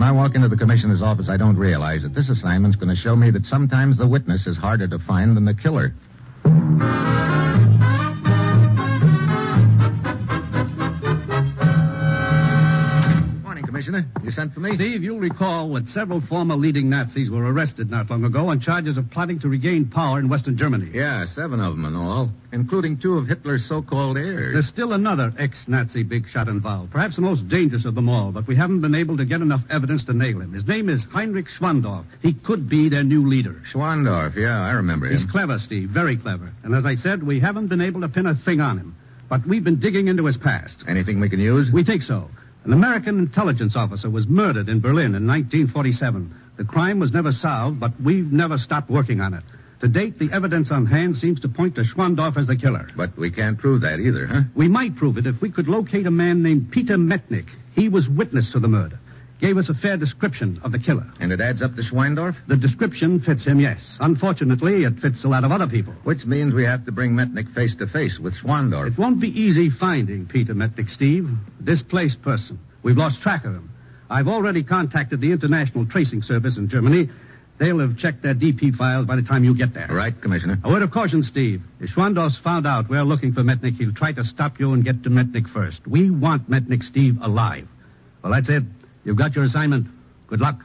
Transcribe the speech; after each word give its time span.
when 0.00 0.08
I 0.08 0.12
walk 0.12 0.34
into 0.34 0.48
the 0.48 0.56
commissioner's 0.56 1.02
office, 1.02 1.28
I 1.28 1.36
don't 1.36 1.58
realize 1.58 2.00
that 2.04 2.14
this 2.14 2.30
assignment's 2.30 2.74
going 2.74 2.88
to 2.88 2.96
show 2.96 3.14
me 3.14 3.30
that 3.32 3.44
sometimes 3.44 3.98
the 3.98 4.08
witness 4.08 4.46
is 4.46 4.56
harder 4.56 4.88
to 4.88 4.98
find 4.98 5.36
than 5.36 5.44
the 5.44 5.52
killer. 5.52 5.92
You 14.30 14.34
sent 14.34 14.54
for 14.54 14.60
me? 14.60 14.76
Steve, 14.76 15.02
you'll 15.02 15.18
recall 15.18 15.74
that 15.74 15.88
several 15.88 16.20
former 16.20 16.54
leading 16.54 16.88
Nazis 16.88 17.28
were 17.28 17.52
arrested 17.52 17.90
not 17.90 18.08
long 18.10 18.22
ago 18.22 18.50
on 18.50 18.60
charges 18.60 18.96
of 18.96 19.10
plotting 19.10 19.40
to 19.40 19.48
regain 19.48 19.90
power 19.90 20.20
in 20.20 20.28
Western 20.28 20.56
Germany. 20.56 20.88
Yeah, 20.94 21.26
seven 21.26 21.58
of 21.58 21.74
them 21.74 21.84
in 21.84 21.96
all, 21.96 22.30
including 22.52 22.96
two 22.96 23.14
of 23.14 23.26
Hitler's 23.26 23.68
so-called 23.68 24.16
heirs. 24.16 24.52
There's 24.52 24.68
still 24.68 24.92
another 24.92 25.34
ex-Nazi 25.36 26.04
big 26.04 26.28
shot 26.28 26.46
involved, 26.46 26.92
perhaps 26.92 27.16
the 27.16 27.22
most 27.22 27.48
dangerous 27.48 27.84
of 27.84 27.96
them 27.96 28.08
all, 28.08 28.30
but 28.30 28.46
we 28.46 28.54
haven't 28.54 28.82
been 28.82 28.94
able 28.94 29.16
to 29.16 29.24
get 29.24 29.40
enough 29.40 29.62
evidence 29.68 30.04
to 30.04 30.12
nail 30.12 30.40
him. 30.40 30.52
His 30.52 30.64
name 30.64 30.88
is 30.88 31.04
Heinrich 31.10 31.46
Schwandorf. 31.58 32.04
He 32.22 32.32
could 32.32 32.68
be 32.70 32.88
their 32.88 33.02
new 33.02 33.26
leader. 33.26 33.60
Schwandorf, 33.74 34.36
yeah, 34.36 34.60
I 34.60 34.74
remember 34.74 35.06
him. 35.06 35.14
He's 35.14 35.28
clever, 35.28 35.58
Steve, 35.58 35.90
very 35.90 36.16
clever. 36.16 36.52
And 36.62 36.72
as 36.72 36.86
I 36.86 36.94
said, 36.94 37.24
we 37.24 37.40
haven't 37.40 37.66
been 37.66 37.80
able 37.80 38.02
to 38.02 38.08
pin 38.08 38.26
a 38.26 38.34
thing 38.36 38.60
on 38.60 38.78
him. 38.78 38.94
But 39.28 39.44
we've 39.46 39.64
been 39.64 39.80
digging 39.80 40.06
into 40.06 40.24
his 40.26 40.36
past. 40.36 40.84
Anything 40.88 41.20
we 41.20 41.30
can 41.30 41.40
use? 41.40 41.70
We 41.72 41.84
think 41.84 42.02
so. 42.02 42.28
An 42.64 42.72
American 42.74 43.18
intelligence 43.18 43.74
officer 43.74 44.10
was 44.10 44.28
murdered 44.28 44.68
in 44.68 44.80
Berlin 44.80 45.14
in 45.14 45.26
1947. 45.26 46.34
The 46.58 46.64
crime 46.64 46.98
was 46.98 47.12
never 47.12 47.32
solved, 47.32 47.80
but 47.80 47.92
we've 48.02 48.30
never 48.30 48.58
stopped 48.58 48.90
working 48.90 49.20
on 49.20 49.32
it. 49.32 49.42
To 49.80 49.88
date, 49.88 50.18
the 50.18 50.30
evidence 50.30 50.70
on 50.70 50.84
hand 50.84 51.16
seems 51.16 51.40
to 51.40 51.48
point 51.48 51.74
to 51.76 51.84
Schwandorf 51.84 52.36
as 52.36 52.46
the 52.46 52.56
killer. 52.56 52.86
But 52.94 53.16
we 53.16 53.30
can't 53.30 53.58
prove 53.58 53.80
that 53.80 53.98
either, 53.98 54.26
huh? 54.26 54.42
We 54.54 54.68
might 54.68 54.94
prove 54.94 55.16
it 55.16 55.26
if 55.26 55.40
we 55.40 55.50
could 55.50 55.68
locate 55.68 56.06
a 56.06 56.10
man 56.10 56.42
named 56.42 56.70
Peter 56.70 56.98
Metnick. 56.98 57.48
He 57.74 57.88
was 57.88 58.10
witness 58.10 58.52
to 58.52 58.60
the 58.60 58.68
murder. 58.68 58.98
Gave 59.40 59.56
us 59.56 59.70
a 59.70 59.74
fair 59.74 59.96
description 59.96 60.60
of 60.62 60.72
the 60.72 60.78
killer. 60.78 61.06
And 61.18 61.32
it 61.32 61.40
adds 61.40 61.62
up 61.62 61.74
to 61.74 61.82
Schwandorf? 61.82 62.36
The 62.46 62.56
description 62.56 63.20
fits 63.20 63.46
him, 63.46 63.58
yes. 63.58 63.96
Unfortunately, 64.00 64.84
it 64.84 64.98
fits 65.00 65.24
a 65.24 65.28
lot 65.28 65.44
of 65.44 65.50
other 65.50 65.66
people. 65.66 65.94
Which 66.04 66.26
means 66.26 66.52
we 66.52 66.64
have 66.64 66.84
to 66.84 66.92
bring 66.92 67.12
Metnick 67.12 67.52
face 67.54 67.74
to 67.76 67.86
face 67.86 68.18
with 68.22 68.34
Schwandorf. 68.34 68.92
It 68.92 68.98
won't 68.98 69.20
be 69.20 69.28
easy 69.28 69.70
finding 69.70 70.26
Peter 70.26 70.54
Metnick, 70.54 70.90
Steve. 70.90 71.26
Displaced 71.64 72.20
person. 72.20 72.58
We've 72.82 72.98
lost 72.98 73.22
track 73.22 73.44
of 73.46 73.54
him. 73.54 73.70
I've 74.10 74.28
already 74.28 74.62
contacted 74.62 75.20
the 75.20 75.32
International 75.32 75.86
Tracing 75.86 76.20
Service 76.20 76.58
in 76.58 76.68
Germany. 76.68 77.08
They'll 77.58 77.80
have 77.80 77.96
checked 77.96 78.22
their 78.22 78.34
DP 78.34 78.74
files 78.74 79.06
by 79.06 79.16
the 79.16 79.22
time 79.22 79.44
you 79.44 79.56
get 79.56 79.72
there. 79.72 79.86
Right, 79.90 80.14
Commissioner. 80.20 80.58
A 80.64 80.68
word 80.68 80.82
of 80.82 80.90
caution, 80.90 81.22
Steve. 81.22 81.62
If 81.78 81.90
Schwandorf's 81.90 82.38
found 82.42 82.66
out 82.66 82.88
we're 82.88 83.04
looking 83.04 83.32
for 83.32 83.42
Metnick, 83.42 83.76
he'll 83.76 83.94
try 83.94 84.12
to 84.12 84.24
stop 84.24 84.58
you 84.58 84.72
and 84.72 84.84
get 84.84 85.02
to 85.04 85.10
Metnick 85.10 85.48
first. 85.52 85.86
We 85.86 86.10
want 86.10 86.50
Metnick, 86.50 86.82
Steve, 86.82 87.18
alive. 87.22 87.68
Well, 88.22 88.32
that's 88.32 88.48
it. 88.48 88.64
You've 89.04 89.16
got 89.16 89.34
your 89.34 89.44
assignment. 89.44 89.86
Good 90.28 90.40
luck. 90.40 90.62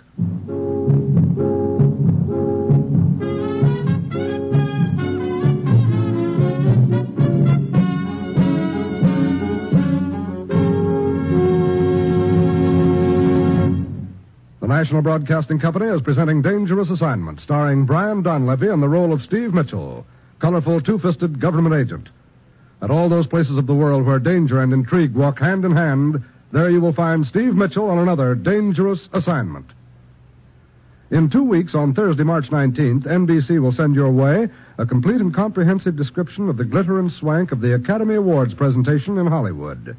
The 14.60 14.68
National 14.68 15.02
Broadcasting 15.02 15.60
Company 15.60 15.86
is 15.86 16.02
presenting 16.02 16.42
Dangerous 16.42 16.90
Assignment, 16.90 17.40
starring 17.40 17.86
Brian 17.86 18.24
Donlevy 18.24 18.74
in 18.74 18.82
the 18.82 18.90
role 18.90 19.14
of 19.14 19.22
Steve 19.22 19.54
Mitchell, 19.54 20.06
colorful 20.40 20.82
two 20.82 21.00
fisted 21.00 21.40
government 21.40 21.76
agent. 21.76 22.10
At 22.82 22.92
all 22.92 23.08
those 23.08 23.28
places 23.28 23.58
of 23.58 23.68
the 23.68 23.76
world 23.76 24.06
where 24.06 24.20
danger 24.20 24.62
and 24.62 24.74
intrigue 24.74 25.14
walk 25.14 25.40
hand 25.40 25.64
in 25.66 25.72
hand, 25.72 26.24
there 26.52 26.70
you 26.70 26.82
will 26.82 26.94
find 26.94 27.26
Steve 27.26 27.54
Mitchell 27.54 27.90
on 27.90 28.00
another 28.00 28.36
dangerous 28.36 29.10
assignment. 29.14 29.66
In 31.12 31.30
two 31.30 31.44
weeks, 31.44 31.76
on 31.76 31.94
Thursday, 31.94 32.24
March 32.24 32.46
19th, 32.46 33.06
NBC 33.06 33.62
will 33.62 33.72
send 33.72 33.94
your 33.94 34.12
way 34.12 34.48
a 34.78 34.86
complete 34.86 35.22
and 35.22 35.34
comprehensive 35.34 35.96
description 35.96 36.50
of 36.50 36.58
the 36.58 36.66
glitter 36.66 37.00
and 37.00 37.12
swank 37.12 37.52
of 37.52 37.62
the 37.62 37.76
Academy 37.76 38.16
Awards 38.16 38.54
presentation 38.56 39.18
in 39.18 39.28
Hollywood. 39.28 39.96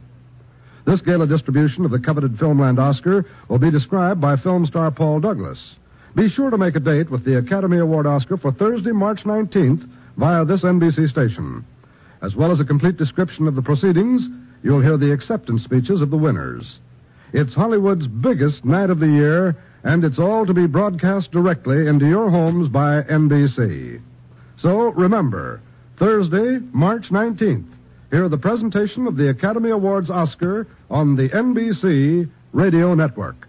This 0.85 1.01
gala 1.01 1.27
distribution 1.27 1.85
of 1.85 1.91
the 1.91 2.01
coveted 2.01 2.37
Filmland 2.37 2.79
Oscar 2.79 3.25
will 3.49 3.59
be 3.59 3.71
described 3.71 4.21
by 4.21 4.37
film 4.37 4.67
star 4.67 4.91
Paul 4.91 5.21
Douglas. 5.21 5.77
Be 6.15 6.29
sure 6.29 6.51
to 6.51 6.59
make 6.59 6.77
a 6.77 6.81
date 6.81 7.11
with 7.11 7.25
the 7.25 7.39
Academy 7.39 7.79
Award 7.79 8.07
Oscar 8.07 8.37
for 8.37 8.51
Thursday, 8.53 8.93
March 8.93 9.25
19th 9.25 9.89
via 10.17 10.45
this 10.45 10.65
NBC 10.65 11.09
station. 11.09 11.65
As 12.23 12.35
well 12.35 12.51
as 12.51 12.61
a 12.61 12.65
complete 12.65 12.97
description 12.97 13.47
of 13.47 13.55
the 13.55 13.63
proceedings, 13.63 14.29
you'll 14.63 14.83
hear 14.83 14.97
the 14.97 15.13
acceptance 15.13 15.63
speeches 15.65 16.03
of 16.03 16.11
the 16.11 16.17
winners. 16.17 16.79
It's 17.33 17.55
Hollywood's 17.55 18.07
biggest 18.07 18.65
night 18.65 18.91
of 18.91 19.01
the 19.01 19.09
year, 19.09 19.57
and 19.85 20.05
it's 20.05 20.19
all 20.19 20.47
to 20.47 20.55
be 20.55 20.67
broadcast 20.67 21.33
directly 21.33 21.87
into 21.87 22.07
your 22.07 22.31
homes 22.31 22.69
by 22.69 23.03
NBC. 23.03 24.01
So 24.59 24.93
remember, 24.93 25.61
Thursday, 25.99 26.59
March 26.73 27.11
19th, 27.11 27.69
hear 28.11 28.29
the 28.29 28.39
presentation 28.39 29.07
of 29.07 29.17
the 29.17 29.31
Academy 29.31 29.71
Awards 29.71 30.11
Oscar 30.11 30.67
on 30.91 31.17
the 31.17 31.29
NBC 31.29 32.31
Radio 32.53 32.95
Network. 32.95 33.47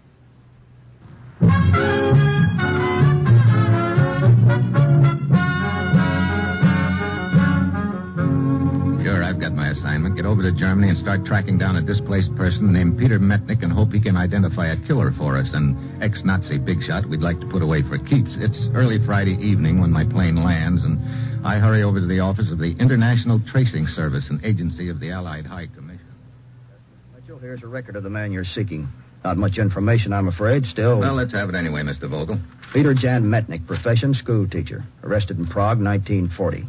To 10.48 10.56
Germany 10.56 10.88
and 10.88 10.96
start 10.96 11.26
tracking 11.26 11.58
down 11.58 11.76
a 11.76 11.82
displaced 11.82 12.34
person 12.34 12.72
named 12.72 12.96
Peter 12.98 13.18
Metnick 13.18 13.62
and 13.62 13.70
hope 13.70 13.92
he 13.92 14.00
can 14.00 14.16
identify 14.16 14.72
a 14.72 14.86
killer 14.86 15.12
for 15.12 15.36
us, 15.36 15.50
an 15.52 15.98
ex-Nazi 16.00 16.56
big 16.56 16.80
shot 16.80 17.04
we'd 17.04 17.20
like 17.20 17.38
to 17.40 17.46
put 17.46 17.60
away 17.60 17.82
for 17.82 17.98
keeps. 17.98 18.32
It's 18.40 18.56
early 18.72 18.96
Friday 19.04 19.36
evening 19.44 19.78
when 19.78 19.92
my 19.92 20.08
plane 20.08 20.42
lands, 20.42 20.84
and 20.84 20.96
I 21.46 21.58
hurry 21.58 21.82
over 21.82 22.00
to 22.00 22.06
the 22.06 22.20
office 22.20 22.50
of 22.50 22.56
the 22.56 22.72
International 22.80 23.40
Tracing 23.46 23.86
Service, 23.88 24.30
an 24.30 24.40
agency 24.42 24.88
of 24.88 25.00
the 25.00 25.10
Allied 25.10 25.44
High 25.44 25.66
Commission. 25.66 26.08
Mitchell, 27.14 27.38
here's 27.38 27.62
a 27.62 27.66
record 27.68 27.96
of 27.96 28.02
the 28.02 28.10
man 28.10 28.32
you're 28.32 28.44
seeking. 28.44 28.88
Not 29.24 29.36
much 29.36 29.58
information, 29.58 30.14
I'm 30.14 30.28
afraid. 30.28 30.64
Still, 30.64 31.00
Well, 31.00 31.14
let's 31.14 31.34
have 31.34 31.50
it 31.50 31.56
anyway, 31.56 31.82
Mr. 31.82 32.08
Vogel. 32.08 32.40
Peter 32.72 32.94
Jan 32.94 33.24
Metnick, 33.24 33.66
profession 33.66 34.14
school 34.14 34.48
teacher, 34.48 34.82
arrested 35.02 35.38
in 35.38 35.44
Prague, 35.44 35.78
1940. 35.82 36.64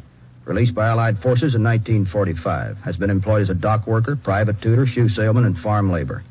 Released 0.50 0.74
by 0.74 0.88
Allied 0.88 1.20
forces 1.20 1.54
in 1.54 1.64
1945. 1.64 2.78
Has 2.78 2.98
been 2.98 3.12
employed 3.12 3.44
as 3.44 3.52
a 3.52 3.54
dock 3.54 3.86
worker, 3.86 4.16
private 4.16 4.60
tutor, 4.60 4.88
shoe 4.88 5.08
salesman, 5.08 5.46
and 5.46 5.56
farm 5.56 5.92
labor. 5.92 6.24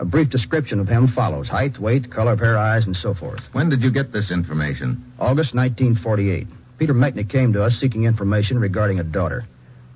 A 0.00 0.04
brief 0.04 0.30
description 0.30 0.80
of 0.80 0.88
him 0.88 1.06
follows 1.06 1.48
height, 1.48 1.78
weight, 1.78 2.10
color 2.10 2.32
of 2.32 2.40
hair, 2.40 2.58
eyes, 2.58 2.86
and 2.86 2.96
so 2.96 3.14
forth. 3.14 3.38
When 3.52 3.68
did 3.68 3.80
you 3.80 3.92
get 3.92 4.12
this 4.12 4.32
information? 4.32 5.12
August 5.16 5.54
1948. 5.54 6.48
Peter 6.76 6.92
Metnick 6.92 7.30
came 7.30 7.52
to 7.52 7.62
us 7.62 7.78
seeking 7.80 8.02
information 8.02 8.58
regarding 8.58 8.98
a 8.98 9.04
daughter. 9.04 9.44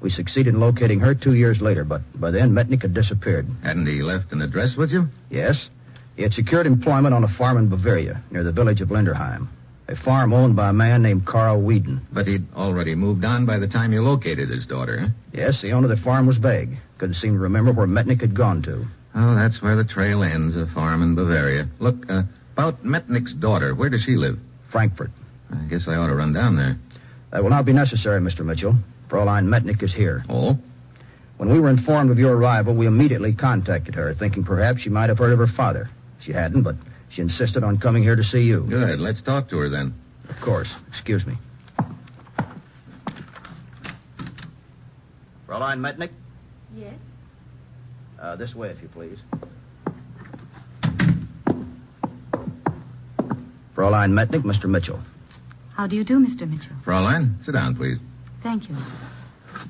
We 0.01 0.11
succeeded 0.11 0.55
in 0.55 0.61
locating 0.61 1.01
her 1.01 1.17
two 1.17 1.35
years 1.35 1.61
later, 1.61 1.83
but 1.83 2.03
by 2.21 2.31
then 2.31 2.53
Metnick 2.53 2.83
had 2.83 2.95
disappeared. 2.95 3.49
Hadn't 3.65 3.89
he 3.89 4.01
left 4.01 4.31
an 4.31 4.43
address 4.43 4.77
with 4.79 4.91
you? 4.93 5.09
Yes. 5.29 5.71
He 6.15 6.23
had 6.23 6.35
secured 6.35 6.69
employment 6.69 7.15
on 7.15 7.25
a 7.25 7.37
farm 7.37 7.59
in 7.59 7.69
Bavaria, 7.69 8.23
near 8.31 8.45
the 8.45 8.53
village 8.53 8.81
of 8.81 8.91
Linderheim. 8.91 9.49
A 9.89 9.97
farm 9.97 10.33
owned 10.33 10.57
by 10.57 10.71
a 10.71 10.73
man 10.73 11.03
named 11.03 11.27
Carl 11.27 11.63
Whedon. 11.63 12.07
But 12.13 12.27
he'd 12.27 12.45
already 12.55 12.95
moved 12.97 13.25
on 13.25 13.47
by 13.47 13.59
the 13.59 13.69
time 13.69 13.93
you 13.93 14.03
located 14.03 14.49
his 14.49 14.67
daughter, 14.67 14.99
huh? 14.99 15.09
Yes, 15.33 15.63
the 15.63 15.73
owner 15.73 15.91
of 15.91 15.97
the 15.97 16.03
farm 16.05 16.27
was 16.27 16.39
vague. 16.39 16.77
Couldn't 16.99 17.15
seem 17.15 17.35
to 17.35 17.39
remember 17.39 17.73
where 17.73 17.87
Metnick 17.87 18.21
had 18.21 18.35
gone 18.35 18.63
to. 18.63 18.85
Oh, 19.15 19.35
that's 19.37 19.63
where 19.63 19.77
the 19.77 19.85
trail 19.85 20.25
ends, 20.25 20.57
a 20.57 20.67
farm 20.75 21.03
in 21.03 21.15
Bavaria. 21.15 21.69
Look, 21.79 22.05
uh, 22.09 22.23
about 22.55 22.83
Metnick's 22.85 23.33
daughter, 23.35 23.75
where 23.75 23.89
does 23.89 24.03
she 24.03 24.17
live? 24.17 24.39
Frankfurt. 24.73 25.11
I 25.53 25.63
guess 25.69 25.85
I 25.87 25.95
ought 25.95 26.09
to 26.09 26.17
run 26.17 26.33
down 26.33 26.57
there. 26.57 26.77
That 27.31 27.43
will 27.43 27.51
not 27.51 27.65
be 27.65 27.73
necessary, 27.73 28.21
Mr. 28.21 28.45
Mitchell. 28.45 28.75
Fraulein 29.09 29.47
Metnick 29.47 29.83
is 29.83 29.95
here. 29.95 30.25
Oh? 30.29 30.59
When 31.37 31.51
we 31.51 31.61
were 31.61 31.71
informed 31.71 32.11
of 32.11 32.19
your 32.19 32.37
arrival, 32.37 32.75
we 32.75 32.87
immediately 32.87 33.35
contacted 33.35 33.95
her, 33.95 34.15
thinking 34.15 34.43
perhaps 34.43 34.81
she 34.81 34.89
might 34.89 35.11
have 35.11 35.19
heard 35.19 35.33
of 35.33 35.39
her 35.39 35.47
father. 35.47 35.89
She 36.21 36.33
hadn't, 36.33 36.63
but 36.63 36.75
she 37.11 37.23
insisted 37.23 37.65
on 37.65 37.79
coming 37.79 38.03
here 38.03 38.17
to 38.17 38.23
see 38.23 38.43
you. 38.43 38.67
Good. 38.69 38.99
Let's 38.99 39.23
talk 39.23 39.49
to 39.51 39.59
her 39.59 39.69
then. 39.69 39.95
Of 40.29 40.37
course. 40.45 40.73
Excuse 40.89 41.25
me. 41.27 41.35
Fraulein 45.47 45.79
Metnick? 45.79 46.11
Yes? 46.75 46.95
Uh, 48.21 48.37
this 48.37 48.55
way, 48.55 48.69
if 48.69 48.83
you 48.83 48.89
please. 48.89 49.19
Fraulein 53.75 54.13
Metnick, 54.13 54.43
Mr. 54.43 54.65
Mitchell. 54.65 55.01
How 55.75 55.87
do 55.87 55.95
you 55.97 56.05
do, 56.05 56.19
Mr. 56.19 56.49
Mitchell? 56.49 56.75
Fraulein, 56.85 57.37
sit 57.45 57.53
down, 57.53 57.77
please. 57.77 57.99
Thank 58.43 58.69
you. 58.69 58.77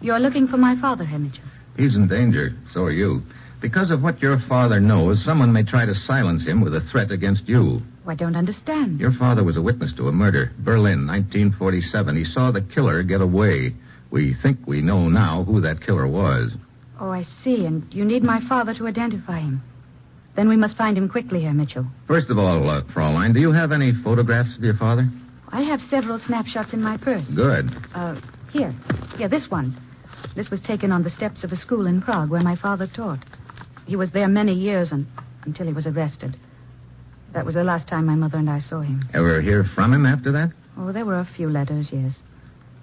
You're 0.01 0.21
looking 0.21 0.47
for 0.47 0.57
my 0.57 0.81
father, 0.81 1.05
Herr 1.05 1.19
Mitchell. 1.19 1.45
He's 1.77 1.97
in 1.97 2.09
danger. 2.09 2.51
So 2.71 2.85
are 2.85 2.93
you. 2.93 3.23
Because 3.61 3.91
of 3.91 4.03
what 4.03 4.21
your 4.21 4.39
father 4.49 4.81
knows, 4.81 5.25
someone 5.25 5.53
may 5.53 5.63
try 5.63 5.87
to 5.87 5.95
silence 5.95 6.47
him 6.47 6.61
with 6.61 6.75
a 6.75 6.83
threat 6.93 7.11
against 7.11 7.49
you. 7.49 7.81
Oh, 8.07 8.11
I 8.11 8.15
don't 8.15 8.37
understand. 8.37 9.01
Your 9.01 9.13
father 9.13 9.43
was 9.43 9.57
a 9.57 9.63
witness 9.63 9.95
to 9.97 10.09
a 10.09 10.13
murder. 10.13 10.53
Berlin, 10.59 11.07
1947. 11.07 12.17
He 12.17 12.25
saw 12.25 12.51
the 12.51 12.63
killer 12.63 13.03
get 13.03 13.21
away. 13.21 13.75
We 14.11 14.35
think 14.43 14.59
we 14.67 14.83
know 14.83 15.09
now 15.09 15.45
who 15.45 15.61
that 15.63 15.81
killer 15.81 16.07
was. 16.07 16.53
Oh, 17.01 17.11
I 17.11 17.23
see. 17.23 17.67
And 17.67 17.87
you 17.93 18.05
need 18.05 18.23
my 18.23 18.41
father 18.49 18.75
to 18.75 18.87
identify 18.87 19.41
him. 19.41 19.63
Then 20.37 20.49
we 20.49 20.57
must 20.57 20.77
find 20.77 20.97
him 20.97 21.09
quickly, 21.09 21.43
Herr 21.43 21.55
Mitchell. 21.55 21.87
First 22.07 22.29
of 22.31 22.39
all, 22.39 22.69
uh, 22.69 22.83
Fraulein, 22.93 23.33
do 23.33 23.41
you 23.41 23.53
have 23.53 23.73
any 23.73 23.93
photographs 24.05 24.57
of 24.59 24.63
your 24.63 24.77
father? 24.77 25.09
I 25.49 25.63
have 25.63 25.81
several 25.89 26.19
snapshots 26.19 26.75
in 26.75 26.83
my 26.83 26.99
purse. 26.99 27.27
Good. 27.35 27.71
Uh, 27.95 28.21
here. 28.53 28.75
Yeah, 29.19 29.29
this 29.29 29.51
one. 29.51 29.75
This 30.35 30.51
was 30.51 30.61
taken 30.61 30.93
on 30.93 31.03
the 31.03 31.11
steps 31.11 31.43
of 31.43 31.53
a 31.53 31.57
school 31.57 31.87
in 31.87 32.03
Prague 32.03 32.31
where 32.31 32.43
my 32.43 32.57
father 32.57 32.87
taught. 32.87 33.25
He 33.87 33.97
was 33.97 34.11
there 34.13 34.29
many 34.29 34.53
years 34.53 34.93
and, 34.93 35.07
until 35.45 35.67
he 35.67 35.73
was 35.73 35.87
arrested. 35.87 36.37
That 37.33 37.47
was 37.47 37.55
the 37.55 37.65
last 37.65 37.89
time 37.89 38.07
my 38.07 38.15
mother 38.15 38.39
and 38.39 38.51
I 38.51 38.61
saw 38.61 38.81
him. 38.81 39.09
Ever 39.15 39.41
hear 39.41 39.65
from 39.75 39.93
him 39.93 40.07
after 40.07 40.33
that? 40.33 40.53
Oh, 40.79 40.93
there 40.93 41.05
were 41.05 41.19
a 41.19 41.29
few 41.37 41.49
letters, 41.49 41.91
yes. 41.93 42.15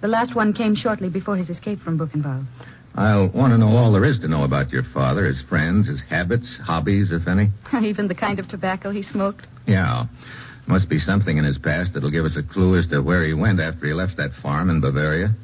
The 0.00 0.08
last 0.08 0.34
one 0.34 0.52
came 0.52 0.74
shortly 0.74 1.08
before 1.08 1.36
his 1.36 1.50
escape 1.50 1.80
from 1.80 1.98
Buchenwald. 1.98 2.46
I'll 2.94 3.30
want 3.30 3.52
to 3.52 3.58
know 3.58 3.76
all 3.76 3.92
there 3.92 4.04
is 4.04 4.18
to 4.20 4.28
know 4.28 4.44
about 4.44 4.70
your 4.70 4.84
father, 4.94 5.26
his 5.26 5.42
friends, 5.48 5.88
his 5.88 6.00
habits, 6.08 6.58
hobbies, 6.62 7.10
if 7.10 7.26
any. 7.26 7.50
Even 7.82 8.06
the 8.06 8.14
kind 8.14 8.38
of 8.38 8.48
tobacco 8.48 8.90
he 8.90 9.02
smoked. 9.02 9.46
Yeah. 9.66 10.06
Must 10.66 10.88
be 10.88 10.98
something 10.98 11.36
in 11.36 11.44
his 11.44 11.58
past 11.58 11.92
that'll 11.92 12.10
give 12.10 12.24
us 12.24 12.36
a 12.36 12.42
clue 12.42 12.78
as 12.78 12.86
to 12.88 13.02
where 13.02 13.24
he 13.24 13.34
went 13.34 13.60
after 13.60 13.86
he 13.86 13.92
left 13.92 14.16
that 14.16 14.30
farm 14.42 14.70
in 14.70 14.80
Bavaria. 14.80 15.34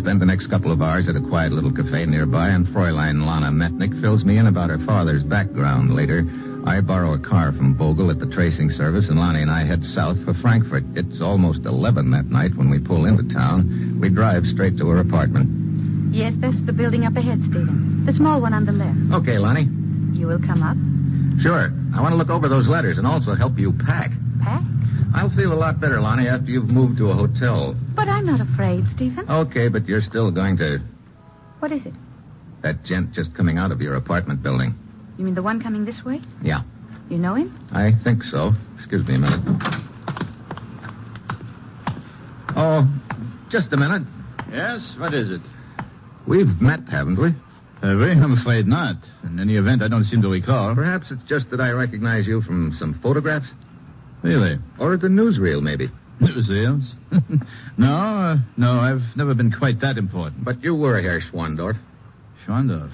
We 0.00 0.04
spend 0.08 0.22
the 0.22 0.32
next 0.32 0.48
couple 0.48 0.72
of 0.72 0.80
hours 0.80 1.12
at 1.12 1.14
a 1.14 1.20
quiet 1.20 1.52
little 1.52 1.70
cafe 1.70 2.06
nearby, 2.06 2.48
and 2.48 2.64
Fräulein 2.68 3.20
Lana 3.20 3.52
Metnick 3.52 3.92
fills 4.00 4.24
me 4.24 4.38
in 4.38 4.46
about 4.46 4.70
her 4.70 4.80
father's 4.86 5.22
background. 5.22 5.92
Later, 5.92 6.24
I 6.64 6.80
borrow 6.80 7.12
a 7.12 7.20
car 7.20 7.52
from 7.52 7.76
Vogel 7.76 8.08
at 8.08 8.18
the 8.18 8.24
tracing 8.32 8.70
service, 8.70 9.10
and 9.10 9.20
Lonnie 9.20 9.42
and 9.42 9.50
I 9.50 9.66
head 9.66 9.84
south 9.92 10.16
for 10.24 10.32
Frankfurt. 10.40 10.84
It's 10.96 11.20
almost 11.20 11.66
11 11.68 12.10
that 12.12 12.32
night 12.32 12.56
when 12.56 12.70
we 12.70 12.80
pull 12.80 13.04
into 13.04 13.28
town. 13.28 14.00
We 14.00 14.08
drive 14.08 14.48
straight 14.48 14.78
to 14.78 14.88
her 14.88 15.04
apartment. 15.04 16.16
Yes, 16.16 16.32
that's 16.40 16.64
the 16.64 16.72
building 16.72 17.04
up 17.04 17.20
ahead, 17.20 17.44
Stephen. 17.44 18.00
The 18.06 18.16
small 18.16 18.40
one 18.40 18.54
on 18.54 18.64
the 18.64 18.72
left. 18.72 19.20
Okay, 19.20 19.36
Lonnie. 19.36 19.68
You 20.16 20.28
will 20.28 20.40
come 20.40 20.64
up? 20.64 20.80
Sure. 21.44 21.68
I 21.92 22.00
want 22.00 22.12
to 22.12 22.16
look 22.16 22.30
over 22.30 22.48
those 22.48 22.68
letters 22.72 22.96
and 22.96 23.06
also 23.06 23.34
help 23.34 23.58
you 23.58 23.76
pack. 23.84 24.16
Pack? 24.40 24.64
I'll 25.12 25.28
feel 25.36 25.52
a 25.52 25.60
lot 25.60 25.78
better, 25.78 26.00
Lonnie, 26.00 26.28
after 26.28 26.48
you've 26.48 26.70
moved 26.70 26.96
to 27.04 27.10
a 27.10 27.14
hotel. 27.14 27.76
But 28.00 28.08
I'm 28.08 28.24
not 28.24 28.40
afraid, 28.40 28.84
Stephen. 28.96 29.28
Okay, 29.28 29.68
but 29.68 29.86
you're 29.86 30.00
still 30.00 30.32
going 30.32 30.56
to. 30.56 30.78
What 31.58 31.70
is 31.70 31.84
it? 31.84 31.92
That 32.62 32.82
gent 32.82 33.12
just 33.12 33.36
coming 33.36 33.58
out 33.58 33.72
of 33.72 33.82
your 33.82 33.96
apartment 33.96 34.42
building. 34.42 34.74
You 35.18 35.24
mean 35.26 35.34
the 35.34 35.42
one 35.42 35.60
coming 35.60 35.84
this 35.84 36.00
way? 36.02 36.22
Yeah. 36.42 36.62
You 37.10 37.18
know 37.18 37.34
him? 37.34 37.68
I 37.72 37.90
think 38.02 38.22
so. 38.22 38.52
Excuse 38.78 39.06
me 39.06 39.16
a 39.16 39.18
minute. 39.18 39.40
Oh, 42.56 42.88
just 43.50 43.70
a 43.74 43.76
minute. 43.76 44.08
Yes, 44.50 44.96
what 44.98 45.12
is 45.12 45.30
it? 45.30 45.42
We've 46.26 46.58
met, 46.58 46.80
haven't 46.90 47.20
we? 47.20 47.32
Have 47.86 47.98
we? 47.98 48.12
I'm 48.12 48.32
afraid 48.32 48.66
not. 48.66 48.96
In 49.24 49.38
any 49.38 49.56
event, 49.56 49.82
I 49.82 49.88
don't 49.88 50.04
seem 50.04 50.22
to 50.22 50.28
recall. 50.28 50.74
Perhaps 50.74 51.10
it's 51.10 51.22
just 51.28 51.50
that 51.50 51.60
I 51.60 51.72
recognize 51.72 52.26
you 52.26 52.40
from 52.40 52.72
some 52.78 52.98
photographs. 53.02 53.52
Really? 54.22 54.56
Or 54.78 54.94
at 54.94 55.02
the 55.02 55.08
newsreel, 55.08 55.60
maybe. 55.60 55.90
Newsreels? 56.20 56.92
no, 57.78 57.94
uh, 57.94 58.36
no, 58.56 58.78
I've 58.78 59.16
never 59.16 59.34
been 59.34 59.52
quite 59.52 59.80
that 59.80 59.96
important. 59.96 60.44
But 60.44 60.62
you 60.62 60.74
were 60.74 61.00
Herr 61.00 61.20
Schwandorf. 61.20 61.78
Schwandorf. 62.46 62.92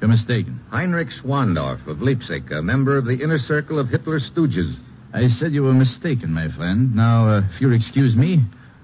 You're 0.00 0.08
mistaken. 0.08 0.60
Heinrich 0.70 1.08
Schwandorf 1.22 1.86
of 1.86 2.00
Leipzig, 2.00 2.52
a 2.52 2.62
member 2.62 2.98
of 2.98 3.06
the 3.06 3.14
inner 3.22 3.38
circle 3.38 3.78
of 3.78 3.88
Hitler's 3.88 4.30
stooges. 4.34 4.76
I 5.12 5.28
said 5.28 5.52
you 5.52 5.62
were 5.62 5.72
mistaken, 5.72 6.32
my 6.32 6.48
friend. 6.54 6.94
Now, 6.94 7.28
uh, 7.28 7.42
if 7.54 7.60
you'll 7.60 7.74
excuse 7.74 8.14
me, 8.14 8.40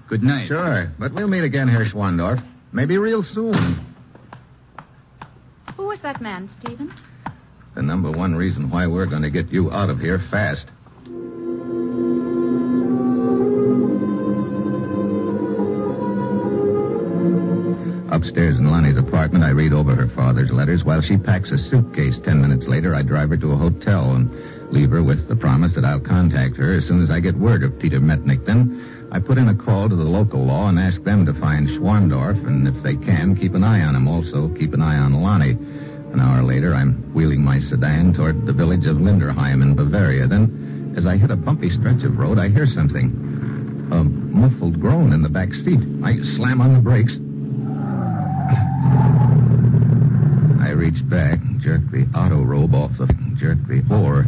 good 0.09 0.23
night. 0.23 0.47
Sure, 0.47 0.91
but 0.99 1.13
we'll 1.13 1.27
meet 1.27 1.43
again, 1.43 1.67
Herr 1.67 1.85
Schwandorf. 1.85 2.43
Maybe 2.71 2.97
real 2.97 3.21
soon. 3.21 3.85
Who 5.77 5.85
was 5.85 5.99
that 6.01 6.21
man, 6.21 6.49
Stephen? 6.59 6.93
The 7.75 7.83
number 7.83 8.11
one 8.11 8.35
reason 8.35 8.69
why 8.69 8.87
we're 8.87 9.05
going 9.05 9.21
to 9.21 9.31
get 9.31 9.49
you 9.49 9.71
out 9.71 9.89
of 9.89 9.99
here 9.99 10.19
fast. 10.31 10.67
Upstairs 18.13 18.59
in 18.59 18.69
Lonnie's 18.69 18.95
apartment, 18.95 19.43
I 19.43 19.49
read 19.49 19.73
over 19.73 19.95
her 19.95 20.07
father's 20.15 20.51
letters 20.51 20.83
while 20.83 21.01
she 21.01 21.17
packs 21.17 21.49
a 21.49 21.57
suitcase. 21.57 22.19
Ten 22.23 22.39
minutes 22.39 22.67
later, 22.67 22.93
I 22.93 23.01
drive 23.01 23.29
her 23.29 23.37
to 23.37 23.53
a 23.53 23.57
hotel 23.57 24.13
and 24.13 24.29
leave 24.71 24.91
her 24.91 25.01
with 25.01 25.27
the 25.27 25.35
promise 25.35 25.73
that 25.73 25.83
I'll 25.83 25.99
contact 25.99 26.55
her 26.57 26.77
as 26.77 26.85
soon 26.85 27.01
as 27.01 27.09
I 27.09 27.19
get 27.19 27.35
word 27.35 27.63
of 27.63 27.79
Peter 27.79 27.99
Metnick. 27.99 28.45
Then 28.45 29.09
I 29.11 29.19
put 29.19 29.39
in 29.39 29.47
a 29.49 29.57
call 29.57 29.89
to 29.89 29.95
the 29.95 30.03
local 30.03 30.45
law 30.45 30.69
and 30.69 30.77
ask 30.77 31.01
them 31.01 31.25
to 31.25 31.33
find 31.41 31.67
Schwandorf, 31.67 32.37
and 32.45 32.67
if 32.67 32.83
they 32.83 32.95
can, 32.95 33.35
keep 33.35 33.55
an 33.55 33.63
eye 33.63 33.81
on 33.81 33.95
him. 33.95 34.07
Also, 34.07 34.47
keep 34.53 34.73
an 34.73 34.83
eye 34.83 34.97
on 34.97 35.13
Lonnie. 35.13 35.57
An 36.13 36.19
hour 36.21 36.43
later, 36.43 36.75
I'm 36.75 37.11
wheeling 37.15 37.41
my 37.41 37.59
sedan 37.61 38.13
toward 38.13 38.45
the 38.45 38.53
village 38.53 38.85
of 38.85 38.97
Linderheim 38.97 39.63
in 39.63 39.75
Bavaria. 39.75 40.27
Then, 40.27 40.93
as 40.95 41.07
I 41.07 41.17
hit 41.17 41.31
a 41.31 41.35
bumpy 41.35 41.71
stretch 41.71 42.03
of 42.03 42.19
road, 42.19 42.37
I 42.37 42.49
hear 42.49 42.67
something. 42.67 43.89
A 43.91 44.03
muffled 44.03 44.79
groan 44.79 45.13
in 45.13 45.23
the 45.23 45.29
back 45.29 45.51
seat. 45.65 45.81
I 46.05 46.13
slam 46.37 46.61
on 46.61 46.73
the 46.73 46.79
brakes. 46.79 47.17
I 50.61 50.71
reached 50.71 51.09
back, 51.09 51.39
jerked 51.59 51.91
the 51.91 52.07
auto 52.15 52.41
robe 52.43 52.73
off 52.73 52.91
the 52.97 53.07
jerked 53.37 53.67
the 53.67 53.81
floor. 53.87 54.25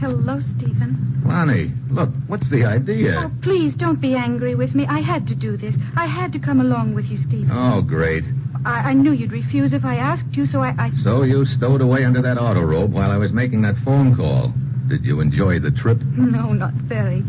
Hello, 0.00 0.38
Stephen. 0.40 1.22
Lonnie, 1.26 1.72
look, 1.90 2.10
what's 2.26 2.48
the 2.50 2.64
idea? 2.64 3.14
Oh, 3.18 3.30
please 3.42 3.74
don't 3.74 4.00
be 4.00 4.14
angry 4.14 4.54
with 4.54 4.74
me. 4.74 4.86
I 4.86 5.00
had 5.00 5.26
to 5.26 5.34
do 5.34 5.56
this. 5.56 5.74
I 5.96 6.06
had 6.06 6.32
to 6.32 6.38
come 6.38 6.60
along 6.60 6.94
with 6.94 7.06
you, 7.06 7.18
Stephen. 7.18 7.50
Oh, 7.52 7.82
great. 7.82 8.24
I, 8.64 8.90
I 8.90 8.92
knew 8.94 9.12
you'd 9.12 9.32
refuse 9.32 9.72
if 9.72 9.84
I 9.84 9.96
asked 9.96 10.32
you, 10.36 10.46
so 10.46 10.60
I, 10.60 10.74
I. 10.78 10.90
So 11.02 11.22
you 11.22 11.44
stowed 11.44 11.80
away 11.80 12.04
under 12.04 12.22
that 12.22 12.38
auto 12.38 12.64
robe 12.64 12.92
while 12.92 13.10
I 13.10 13.16
was 13.16 13.32
making 13.32 13.62
that 13.62 13.74
phone 13.84 14.16
call. 14.16 14.52
Did 14.88 15.04
you 15.04 15.20
enjoy 15.20 15.58
the 15.60 15.70
trip? 15.70 15.98
No, 16.16 16.52
not 16.52 16.72
very. 16.74 17.22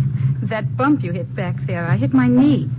That 0.50 0.78
bump 0.78 1.04
you 1.04 1.12
hit 1.12 1.36
back 1.36 1.56
there, 1.68 1.86
I 1.86 1.98
hit 1.98 2.14
my 2.14 2.28
knee. 2.28 2.70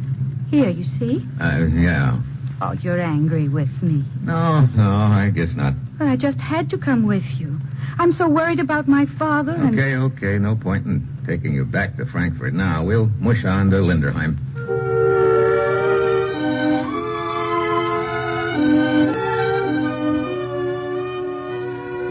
Here, 0.50 0.70
you 0.70 0.84
see? 0.84 1.26
Uh, 1.40 1.66
yeah. 1.74 2.18
Oh, 2.62 2.72
you're 2.82 3.00
angry 3.00 3.48
with 3.48 3.70
me. 3.82 4.04
No, 4.22 4.66
no, 4.76 4.82
I 4.82 5.30
guess 5.34 5.52
not. 5.56 5.72
But 5.98 6.08
I 6.08 6.16
just 6.16 6.38
had 6.38 6.68
to 6.70 6.78
come 6.78 7.06
with 7.06 7.24
you. 7.38 7.58
I'm 7.98 8.12
so 8.12 8.28
worried 8.28 8.60
about 8.60 8.86
my 8.86 9.06
father 9.18 9.52
and. 9.52 9.78
Okay, 9.78 9.94
okay. 9.96 10.38
No 10.38 10.56
point 10.56 10.84
in 10.84 11.06
taking 11.26 11.54
you 11.54 11.64
back 11.64 11.96
to 11.96 12.04
Frankfurt 12.06 12.52
now. 12.52 12.84
We'll 12.84 13.06
mush 13.18 13.44
on 13.44 13.70
to 13.70 13.76
Linderheim. 13.76 14.36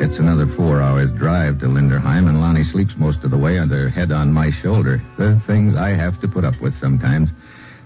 It's 0.01 0.17
another 0.17 0.47
four 0.55 0.81
hours 0.81 1.11
drive 1.11 1.59
to 1.59 1.65
Linderheim, 1.67 2.27
and 2.27 2.39
Lonnie 2.39 2.63
sleeps 2.63 2.93
most 2.97 3.23
of 3.23 3.29
the 3.29 3.37
way 3.37 3.59
with 3.59 3.69
her 3.69 3.89
head 3.89 4.11
on 4.11 4.33
my 4.33 4.49
shoulder. 4.49 5.03
The 5.17 5.39
things 5.45 5.75
I 5.77 5.89
have 5.89 6.19
to 6.21 6.27
put 6.27 6.43
up 6.43 6.59
with 6.61 6.73
sometimes. 6.79 7.29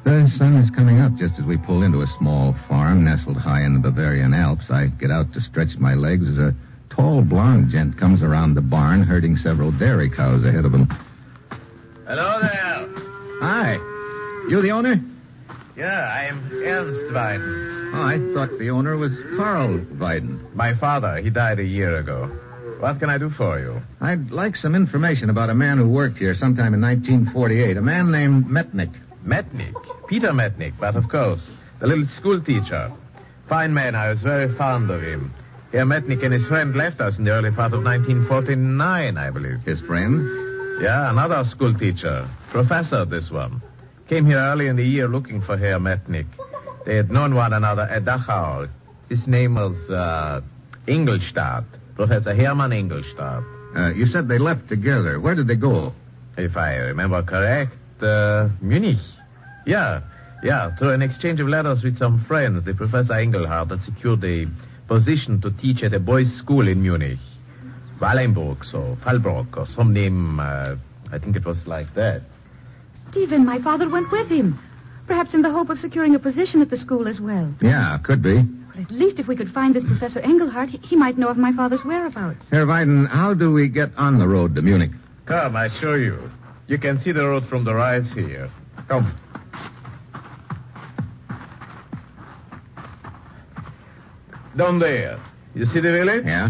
The 0.04 0.28
sun 0.38 0.58
is 0.58 0.70
coming 0.72 1.00
up 1.00 1.16
just 1.16 1.40
as 1.40 1.46
we 1.46 1.58
pull 1.58 1.84
into 1.84 2.02
a 2.02 2.08
small 2.20 2.56
farm 2.68 3.06
nestled 3.06 3.38
high 3.38 3.64
in 3.64 3.74
the 3.74 3.80
Bavarian 3.80 4.34
Alps. 4.34 4.70
I 4.70 4.88
get 4.88 5.12
out 5.12 5.32
to 5.34 5.42
stretch 5.42 5.78
my 5.78 5.94
legs 5.94 6.28
as 6.28 6.38
a 6.38 6.56
tall 6.90 7.22
blonde 7.22 7.72
gent 7.72 7.98
comes 7.98 8.22
around 8.22 8.56
the 8.56 8.62
barn 8.62 9.04
herding 9.04 9.38
several 9.38 9.72
dairy 9.72 10.10
cows 10.10 10.44
ahead 10.46 10.66
of 10.66 10.74
him. 10.74 10.88
Hello 12.06 12.40
there. 12.42 12.88
Hi. 13.40 13.76
You 14.50 14.62
the 14.62 14.72
owner? 14.72 14.96
Yeah, 15.78 15.86
I 16.14 16.26
am 16.26 16.52
Ernst 16.52 17.14
Weiden. 17.14 17.92
Oh, 17.96 18.02
I 18.02 18.18
thought 18.34 18.58
the 18.60 18.70
owner 18.70 18.98
was 18.98 19.12
Carl 19.38 19.80
Weiden. 19.96 20.54
My 20.54 20.78
father, 20.78 21.18
he 21.18 21.30
died 21.30 21.60
a 21.60 21.64
year 21.64 21.98
ago. 21.98 22.28
What 22.80 23.00
can 23.00 23.10
I 23.10 23.18
do 23.18 23.30
for 23.30 23.60
you? 23.60 23.82
I'd 24.02 24.32
like 24.32 24.58
some 24.58 24.76
information 24.76 25.30
about 25.30 25.50
a 25.50 25.56
man 25.56 25.78
who 25.78 25.90
worked 25.90 26.18
here 26.18 26.36
sometime 26.36 26.74
in 26.74 26.82
1948. 26.82 27.78
A 27.78 27.82
man 27.82 28.12
named 28.12 28.46
Metnick. 28.46 28.94
Metnick. 29.26 29.76
Peter 30.08 30.32
Metnick, 30.32 30.74
but 30.80 30.96
of 30.96 31.10
course. 31.10 31.48
The 31.80 31.88
little 31.88 32.08
school 32.18 32.42
teacher. 32.42 32.92
Fine 33.50 33.74
man, 33.74 33.96
I 33.96 34.10
was 34.10 34.22
very 34.22 34.56
fond 34.58 34.90
of 34.90 35.02
him. 35.02 35.34
Herr 35.72 35.86
Metnick 35.86 36.24
and 36.24 36.34
his 36.34 36.46
friend 36.48 36.76
left 36.76 37.02
us 37.02 37.18
in 37.18 37.24
the 37.24 37.32
early 37.32 37.50
part 37.50 37.74
of 37.74 37.84
1949, 37.84 39.18
I 39.18 39.30
believe. 39.32 39.60
His 39.66 39.82
friend? 39.82 40.82
Yeah, 40.82 41.10
another 41.10 41.44
school 41.50 41.74
teacher. 41.74 42.30
Professor, 42.52 43.06
this 43.06 43.32
one. 43.32 43.62
Came 44.08 44.26
here 44.26 44.38
early 44.38 44.68
in 44.68 44.76
the 44.76 44.84
year 44.84 45.08
looking 45.08 45.42
for 45.42 45.58
Herr 45.58 45.80
Metnick. 45.80 46.28
They 46.86 46.96
had 46.96 47.10
known 47.10 47.34
one 47.34 47.54
another 47.54 47.84
at 47.84 48.06
Dachau. 48.06 48.70
His 49.10 49.28
name 49.28 49.56
was, 49.56 49.78
uh, 49.90 50.42
Engelhardt. 50.88 51.66
Professor 51.96 52.36
Hermann 52.36 52.74
Engelhardt. 52.74 53.44
Uh, 53.76 53.94
you 53.94 54.06
said 54.06 54.28
they 54.28 54.38
left 54.38 54.68
together. 54.70 55.20
Where 55.20 55.36
did 55.36 55.48
they 55.48 55.56
go? 55.56 55.94
If 56.38 56.58
I 56.58 56.76
remember 56.76 57.22
correct, 57.24 57.74
uh, 58.04 58.50
Munich. 58.62 58.98
Yeah, 59.66 60.02
yeah, 60.44 60.76
through 60.76 60.92
an 60.92 61.02
exchange 61.02 61.40
of 61.40 61.48
letters 61.48 61.84
with 61.84 61.98
some 61.98 62.26
friends, 62.28 62.64
the 62.66 62.74
Professor 62.74 63.14
Engelhardt 63.14 63.72
had 63.72 63.82
secured 63.82 64.24
a 64.24 64.46
position 64.88 65.40
to 65.42 65.52
teach 65.52 65.84
at 65.84 65.94
a 65.94 66.00
boys' 66.00 66.32
school 66.38 66.68
in 66.68 66.82
Munich. 66.82 67.20
Wallenburg 68.02 68.58
or 68.74 68.98
Fallbrook 68.98 69.56
or 69.56 69.66
some 69.66 69.94
name, 69.94 70.40
uh, 70.40 70.76
I 71.12 71.20
think 71.20 71.38
it 71.38 71.46
was 71.46 71.58
like 71.66 71.94
that. 71.96 72.22
Stephen, 73.10 73.46
my 73.46 73.60
father 73.62 73.90
went 73.90 74.12
with 74.12 74.28
him. 74.28 74.60
Perhaps 75.08 75.34
in 75.34 75.42
the 75.42 75.52
hope 75.52 75.70
of 75.70 75.78
securing 75.78 76.16
a 76.16 76.20
position 76.20 76.62
at 76.62 76.70
the 76.70 76.78
school 76.78 77.08
as 77.08 77.20
well. 77.20 77.54
Yeah, 77.62 77.98
could 78.04 78.22
be. 78.22 78.42
But 78.42 78.82
at 78.82 78.92
least 78.92 79.20
if 79.20 79.28
we 79.28 79.36
could 79.36 79.50
find 79.50 79.76
this 79.76 79.84
Professor 79.84 80.20
Engelhardt, 80.20 80.70
he, 80.70 80.78
he 80.80 80.96
might 80.96 81.18
know 81.18 81.28
of 81.28 81.38
my 81.38 81.54
father's 81.54 81.82
whereabouts. 81.86 82.48
Herr 82.50 82.66
Weiden, 82.66 83.08
how 83.10 83.34
do 83.34 83.52
we 83.52 83.70
get 83.70 83.90
on 83.98 84.18
the 84.18 84.28
road 84.28 84.56
to 84.56 84.62
Munich? 84.62 84.92
Come, 85.26 85.56
I 85.56 85.70
show 85.80 85.94
you. 85.96 86.32
You 86.68 86.78
can 86.78 86.98
see 87.00 87.12
the 87.12 87.26
road 87.28 87.46
from 87.50 87.66
the 87.66 87.74
rise 87.74 88.12
here. 88.14 88.50
Come. 88.88 89.18
Down 94.56 94.80
there. 94.80 95.20
You 95.56 95.66
see 95.66 95.82
the 95.82 95.92
village? 95.92 96.24
Yeah? 96.26 96.50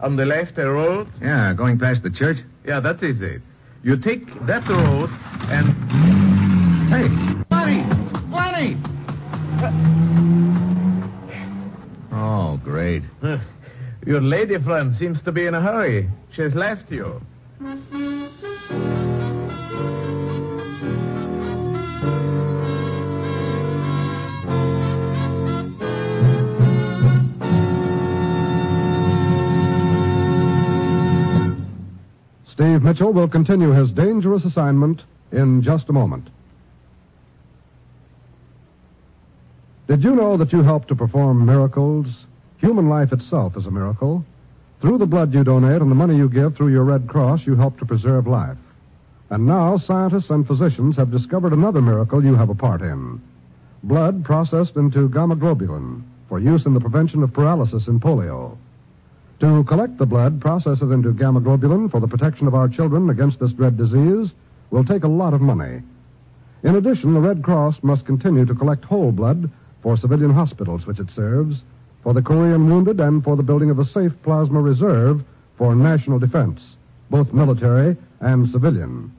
On 0.00 0.16
the 0.16 0.26
left, 0.26 0.58
a 0.58 0.70
road. 0.70 1.08
Yeah, 1.22 1.54
going 1.56 1.78
past 1.78 2.02
the 2.02 2.10
church? 2.10 2.36
Yeah, 2.66 2.80
that 2.80 3.02
is 3.02 3.20
it. 3.20 3.40
You 3.82 3.96
take 3.96 4.26
that 4.46 4.68
road 4.68 5.10
and. 5.48 5.74
Hey, 6.90 7.08
Lenny! 7.50 7.84
Lenny! 8.30 8.80
Oh, 12.12 12.60
great. 12.62 13.02
Your 14.06 14.20
lady 14.20 14.62
friend 14.62 14.94
seems 14.94 15.22
to 15.22 15.32
be 15.32 15.46
in 15.46 15.54
a 15.54 15.60
hurry. 15.60 16.10
She 16.32 16.42
has 16.42 16.54
left 16.54 16.90
you. 16.90 17.20
Mitchell 32.84 33.14
will 33.14 33.28
continue 33.28 33.70
his 33.70 33.90
dangerous 33.92 34.44
assignment 34.44 35.00
in 35.32 35.62
just 35.62 35.88
a 35.88 35.92
moment. 35.94 36.28
Did 39.88 40.04
you 40.04 40.14
know 40.14 40.36
that 40.36 40.52
you 40.52 40.62
help 40.62 40.86
to 40.88 40.94
perform 40.94 41.46
miracles? 41.46 42.26
Human 42.58 42.90
life 42.90 43.10
itself 43.10 43.56
is 43.56 43.64
a 43.64 43.70
miracle. 43.70 44.22
Through 44.82 44.98
the 44.98 45.06
blood 45.06 45.32
you 45.32 45.44
donate 45.44 45.80
and 45.80 45.90
the 45.90 45.94
money 45.94 46.14
you 46.14 46.28
give 46.28 46.54
through 46.54 46.72
your 46.72 46.84
Red 46.84 47.08
Cross, 47.08 47.46
you 47.46 47.56
help 47.56 47.78
to 47.78 47.86
preserve 47.86 48.26
life. 48.26 48.58
And 49.30 49.46
now 49.46 49.78
scientists 49.78 50.28
and 50.28 50.46
physicians 50.46 50.94
have 50.98 51.10
discovered 51.10 51.54
another 51.54 51.80
miracle 51.80 52.22
you 52.22 52.34
have 52.34 52.50
a 52.50 52.54
part 52.54 52.82
in. 52.82 53.18
Blood 53.82 54.26
processed 54.26 54.76
into 54.76 55.08
gamma 55.08 55.36
globulin 55.36 56.02
for 56.28 56.38
use 56.38 56.66
in 56.66 56.74
the 56.74 56.80
prevention 56.80 57.22
of 57.22 57.32
paralysis 57.32 57.88
in 57.88 57.98
polio. 57.98 58.58
To 59.40 59.64
collect 59.64 59.98
the 59.98 60.06
blood, 60.06 60.40
process 60.40 60.80
it 60.80 60.90
into 60.90 61.12
gamma 61.12 61.40
globulin 61.40 61.90
for 61.90 62.00
the 62.00 62.08
protection 62.08 62.46
of 62.46 62.54
our 62.54 62.68
children 62.68 63.10
against 63.10 63.40
this 63.40 63.52
dread 63.52 63.76
disease 63.76 64.32
will 64.70 64.84
take 64.84 65.04
a 65.04 65.08
lot 65.08 65.34
of 65.34 65.40
money. 65.40 65.82
In 66.62 66.76
addition, 66.76 67.12
the 67.12 67.20
Red 67.20 67.42
Cross 67.42 67.82
must 67.82 68.06
continue 68.06 68.46
to 68.46 68.54
collect 68.54 68.84
whole 68.84 69.12
blood 69.12 69.50
for 69.82 69.96
civilian 69.96 70.32
hospitals 70.32 70.86
which 70.86 70.98
it 70.98 71.10
serves, 71.10 71.62
for 72.02 72.14
the 72.14 72.22
Korean 72.22 72.70
wounded, 72.70 73.00
and 73.00 73.22
for 73.22 73.36
the 73.36 73.42
building 73.42 73.70
of 73.70 73.78
a 73.78 73.84
safe 73.84 74.12
plasma 74.22 74.60
reserve 74.60 75.22
for 75.58 75.74
national 75.74 76.18
defense, 76.18 76.76
both 77.10 77.32
military 77.32 77.96
and 78.20 78.48
civilian. 78.48 79.12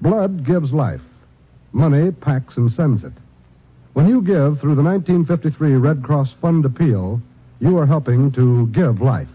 Blood 0.00 0.44
gives 0.44 0.72
life. 0.72 1.00
Money 1.72 2.12
packs 2.12 2.56
and 2.56 2.70
sends 2.70 3.02
it. 3.02 3.12
When 3.94 4.08
you 4.08 4.22
give 4.22 4.60
through 4.60 4.76
the 4.76 4.82
1953 4.82 5.74
Red 5.74 6.02
Cross 6.02 6.34
Fund 6.40 6.64
appeal, 6.64 7.20
you 7.64 7.78
are 7.78 7.86
helping 7.86 8.30
to 8.30 8.66
give 8.68 9.00
life. 9.00 9.28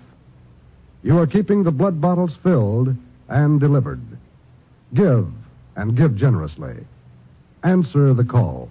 You 1.02 1.18
are 1.18 1.26
keeping 1.26 1.64
the 1.64 1.72
blood 1.72 2.00
bottles 2.00 2.38
filled 2.44 2.96
and 3.28 3.60
delivered. 3.60 4.02
Give, 4.94 5.28
and 5.76 5.98
give 5.98 6.16
generously. 6.16 6.76
Answer 7.64 8.14
the 8.14 8.24
call. 8.24 8.70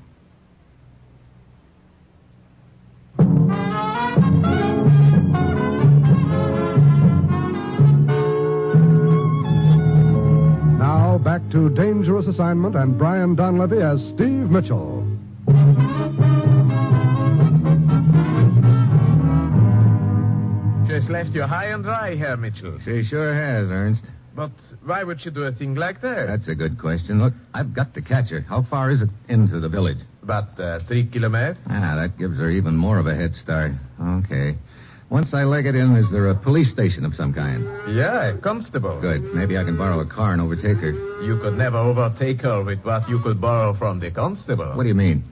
Now 10.79 11.19
back 11.19 11.43
to 11.51 11.69
Dangerous 11.71 12.29
Assignment 12.29 12.77
and 12.77 12.97
Brian 12.97 13.35
Donlevy 13.35 13.83
as 13.83 14.01
Steve 14.11 14.53
Mitchell. 14.53 14.98
Left 21.09 21.35
you 21.35 21.43
high 21.43 21.69
and 21.69 21.83
dry, 21.83 22.17
Herr 22.17 22.37
Mitchell. 22.37 22.79
She 22.85 23.03
sure 23.05 23.33
has, 23.33 23.71
Ernst. 23.71 24.03
But 24.37 24.53
why 24.85 25.03
would 25.05 25.21
she 25.23 25.31
do 25.31 25.45
a 25.45 25.53
thing 25.53 25.75
like 25.75 26.03
that? 26.03 26.27
That's 26.27 26.49
a 26.49 26.55
good 26.55 26.79
question. 26.79 27.19
Look, 27.19 27.33
I've 27.55 27.75
got 27.75 27.95
to 27.95 28.03
catch 28.03 28.29
her. 28.31 28.43
How 28.43 28.63
far 28.69 28.91
is 28.91 29.01
it 29.01 29.09
into 29.29 29.59
the 29.59 29.69
village? 29.71 29.97
About 30.23 30.61
uh, 30.61 30.81
three 30.87 31.07
kilometers. 31.09 31.57
Ah, 31.67 31.97
that 31.97 32.19
gives 32.19 32.37
her 32.39 32.51
even 32.51 32.77
more 32.77 32.99
of 32.99 33.07
a 33.07 33.15
head 33.17 33.33
start. 33.43 33.73
Okay. 34.01 34.57
Once 35.11 35.29
I 35.33 35.45
leg 35.45 35.65
it 35.65 35.75
in, 35.75 35.97
is 35.97 36.07
there 36.13 36.29
a 36.29 36.35
police 36.35 36.71
station 36.71 37.07
of 37.07 37.15
some 37.15 37.33
kind? 37.33 37.65
Yeah, 37.97 38.35
a 38.35 38.39
constable. 38.39 39.01
Good. 39.01 39.23
Maybe 39.35 39.57
I 39.57 39.65
can 39.65 39.79
borrow 39.79 40.01
a 40.01 40.07
car 40.07 40.35
and 40.35 40.43
overtake 40.43 40.77
her. 40.79 40.93
You 41.23 41.39
could 41.41 41.55
never 41.55 41.79
overtake 41.79 42.43
her 42.43 42.63
with 42.63 42.85
what 42.85 43.09
you 43.09 43.19
could 43.23 43.41
borrow 43.41 43.75
from 43.75 43.99
the 43.99 44.11
constable. 44.11 44.75
What 44.75 44.83
do 44.83 44.89
you 44.91 44.95
mean? 44.95 45.25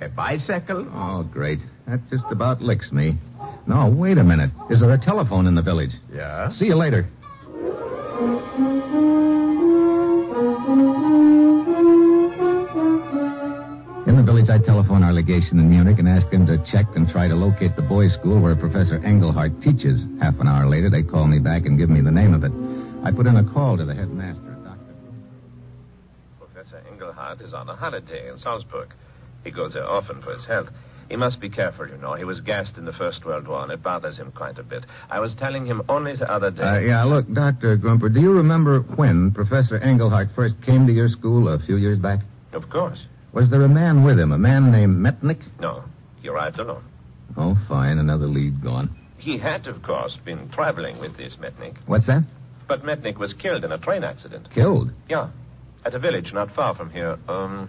A 0.00 0.08
bicycle? 0.08 0.86
Oh, 0.94 1.24
great. 1.24 1.58
That 1.88 2.00
just 2.08 2.24
about 2.30 2.62
licks 2.62 2.92
me. 2.92 3.18
No, 3.66 3.88
wait 3.88 4.18
a 4.18 4.24
minute. 4.24 4.50
Is 4.70 4.80
there 4.80 4.92
a 4.92 4.98
telephone 4.98 5.46
in 5.46 5.54
the 5.54 5.62
village? 5.62 5.92
Yeah. 6.12 6.50
See 6.52 6.66
you 6.66 6.76
later. 6.76 7.06
In 14.06 14.16
the 14.16 14.22
village, 14.22 14.50
I 14.50 14.58
telephone 14.58 15.02
our 15.02 15.12
legation 15.14 15.58
in 15.58 15.70
Munich 15.70 15.98
and 15.98 16.06
ask 16.06 16.28
them 16.30 16.46
to 16.46 16.58
check 16.70 16.84
and 16.94 17.08
try 17.08 17.26
to 17.26 17.34
locate 17.34 17.74
the 17.74 17.82
boys' 17.82 18.12
school 18.12 18.38
where 18.38 18.54
Professor 18.54 18.96
Engelhardt 19.02 19.62
teaches. 19.62 20.04
Half 20.20 20.38
an 20.40 20.48
hour 20.48 20.68
later, 20.68 20.90
they 20.90 21.02
call 21.02 21.26
me 21.26 21.38
back 21.38 21.64
and 21.64 21.78
give 21.78 21.88
me 21.88 22.02
the 22.02 22.10
name 22.10 22.34
of 22.34 22.44
it. 22.44 22.52
I 23.02 23.12
put 23.12 23.26
in 23.26 23.36
a 23.36 23.44
call 23.44 23.78
to 23.78 23.84
the 23.84 23.94
headmaster, 23.94 24.56
Dr. 24.62 24.78
Professor 26.38 26.82
Engelhardt 26.90 27.40
is 27.40 27.54
on 27.54 27.68
a 27.70 27.74
holiday 27.76 28.28
in 28.28 28.38
Salzburg. 28.38 28.92
He 29.42 29.50
goes 29.50 29.72
there 29.72 29.86
often 29.86 30.20
for 30.20 30.34
his 30.34 30.44
health. 30.44 30.68
He 31.08 31.16
must 31.16 31.40
be 31.40 31.50
careful, 31.50 31.88
you 31.88 31.96
know. 31.98 32.14
He 32.14 32.24
was 32.24 32.40
gassed 32.40 32.76
in 32.76 32.84
the 32.84 32.92
First 32.92 33.24
World 33.24 33.46
War, 33.46 33.62
and 33.62 33.72
it 33.72 33.82
bothers 33.82 34.16
him 34.16 34.32
quite 34.32 34.58
a 34.58 34.62
bit. 34.62 34.84
I 35.10 35.20
was 35.20 35.34
telling 35.34 35.66
him 35.66 35.82
only 35.88 36.16
the 36.16 36.30
other 36.30 36.50
day. 36.50 36.62
Uh, 36.62 36.78
yeah, 36.78 37.04
look, 37.04 37.30
Dr. 37.32 37.76
Grumper, 37.76 38.12
do 38.12 38.20
you 38.20 38.32
remember 38.32 38.80
when 38.80 39.32
Professor 39.32 39.76
Engelhardt 39.78 40.28
first 40.34 40.54
came 40.62 40.86
to 40.86 40.92
your 40.92 41.08
school 41.08 41.48
a 41.48 41.58
few 41.58 41.76
years 41.76 41.98
back? 41.98 42.20
Of 42.52 42.70
course. 42.70 43.04
Was 43.32 43.50
there 43.50 43.62
a 43.62 43.68
man 43.68 44.04
with 44.04 44.18
him, 44.18 44.32
a 44.32 44.38
man 44.38 44.70
named 44.70 44.96
Metnick? 44.96 45.42
No, 45.60 45.84
he 46.22 46.28
arrived 46.28 46.58
alone. 46.58 46.84
Oh, 47.36 47.56
fine, 47.68 47.98
another 47.98 48.26
lead 48.26 48.62
gone. 48.62 48.94
He 49.18 49.38
had, 49.38 49.66
of 49.66 49.82
course, 49.82 50.16
been 50.24 50.48
traveling 50.50 51.00
with 51.00 51.16
this 51.16 51.36
Metnick. 51.40 51.76
What's 51.86 52.06
that? 52.06 52.22
But 52.68 52.82
Metnick 52.82 53.18
was 53.18 53.32
killed 53.34 53.64
in 53.64 53.72
a 53.72 53.78
train 53.78 54.04
accident. 54.04 54.48
Killed? 54.54 54.90
Yeah, 55.08 55.30
at 55.84 55.94
a 55.94 55.98
village 55.98 56.32
not 56.32 56.54
far 56.54 56.74
from 56.74 56.90
here. 56.90 57.18
Um, 57.28 57.68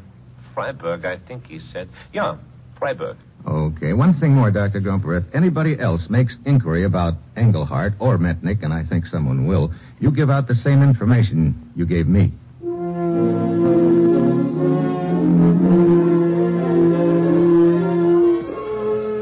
Freiburg, 0.53 1.03
I 1.05 1.17
think 1.17 1.47
he 1.47 1.59
said. 1.59 1.89
Yeah, 2.13 2.37
Freiburg. 2.77 3.17
Okay, 3.47 3.93
one 3.93 4.13
thing 4.19 4.33
more, 4.33 4.49
Dr. 4.49 4.81
Grumper. 4.81 5.17
If 5.17 5.35
anybody 5.35 5.79
else 5.79 6.07
makes 6.09 6.35
inquiry 6.45 6.83
about 6.83 7.13
Engelhardt 7.37 7.93
or 7.99 8.17
Metnick, 8.17 8.63
and 8.63 8.73
I 8.73 8.83
think 8.83 9.05
someone 9.05 9.45
will, 9.45 9.71
you 9.99 10.11
give 10.11 10.31
out 10.31 10.47
the 10.47 10.55
same 10.55 10.81
information 10.81 11.71
you 11.75 11.85
gave 11.85 12.07
me. 12.07 12.33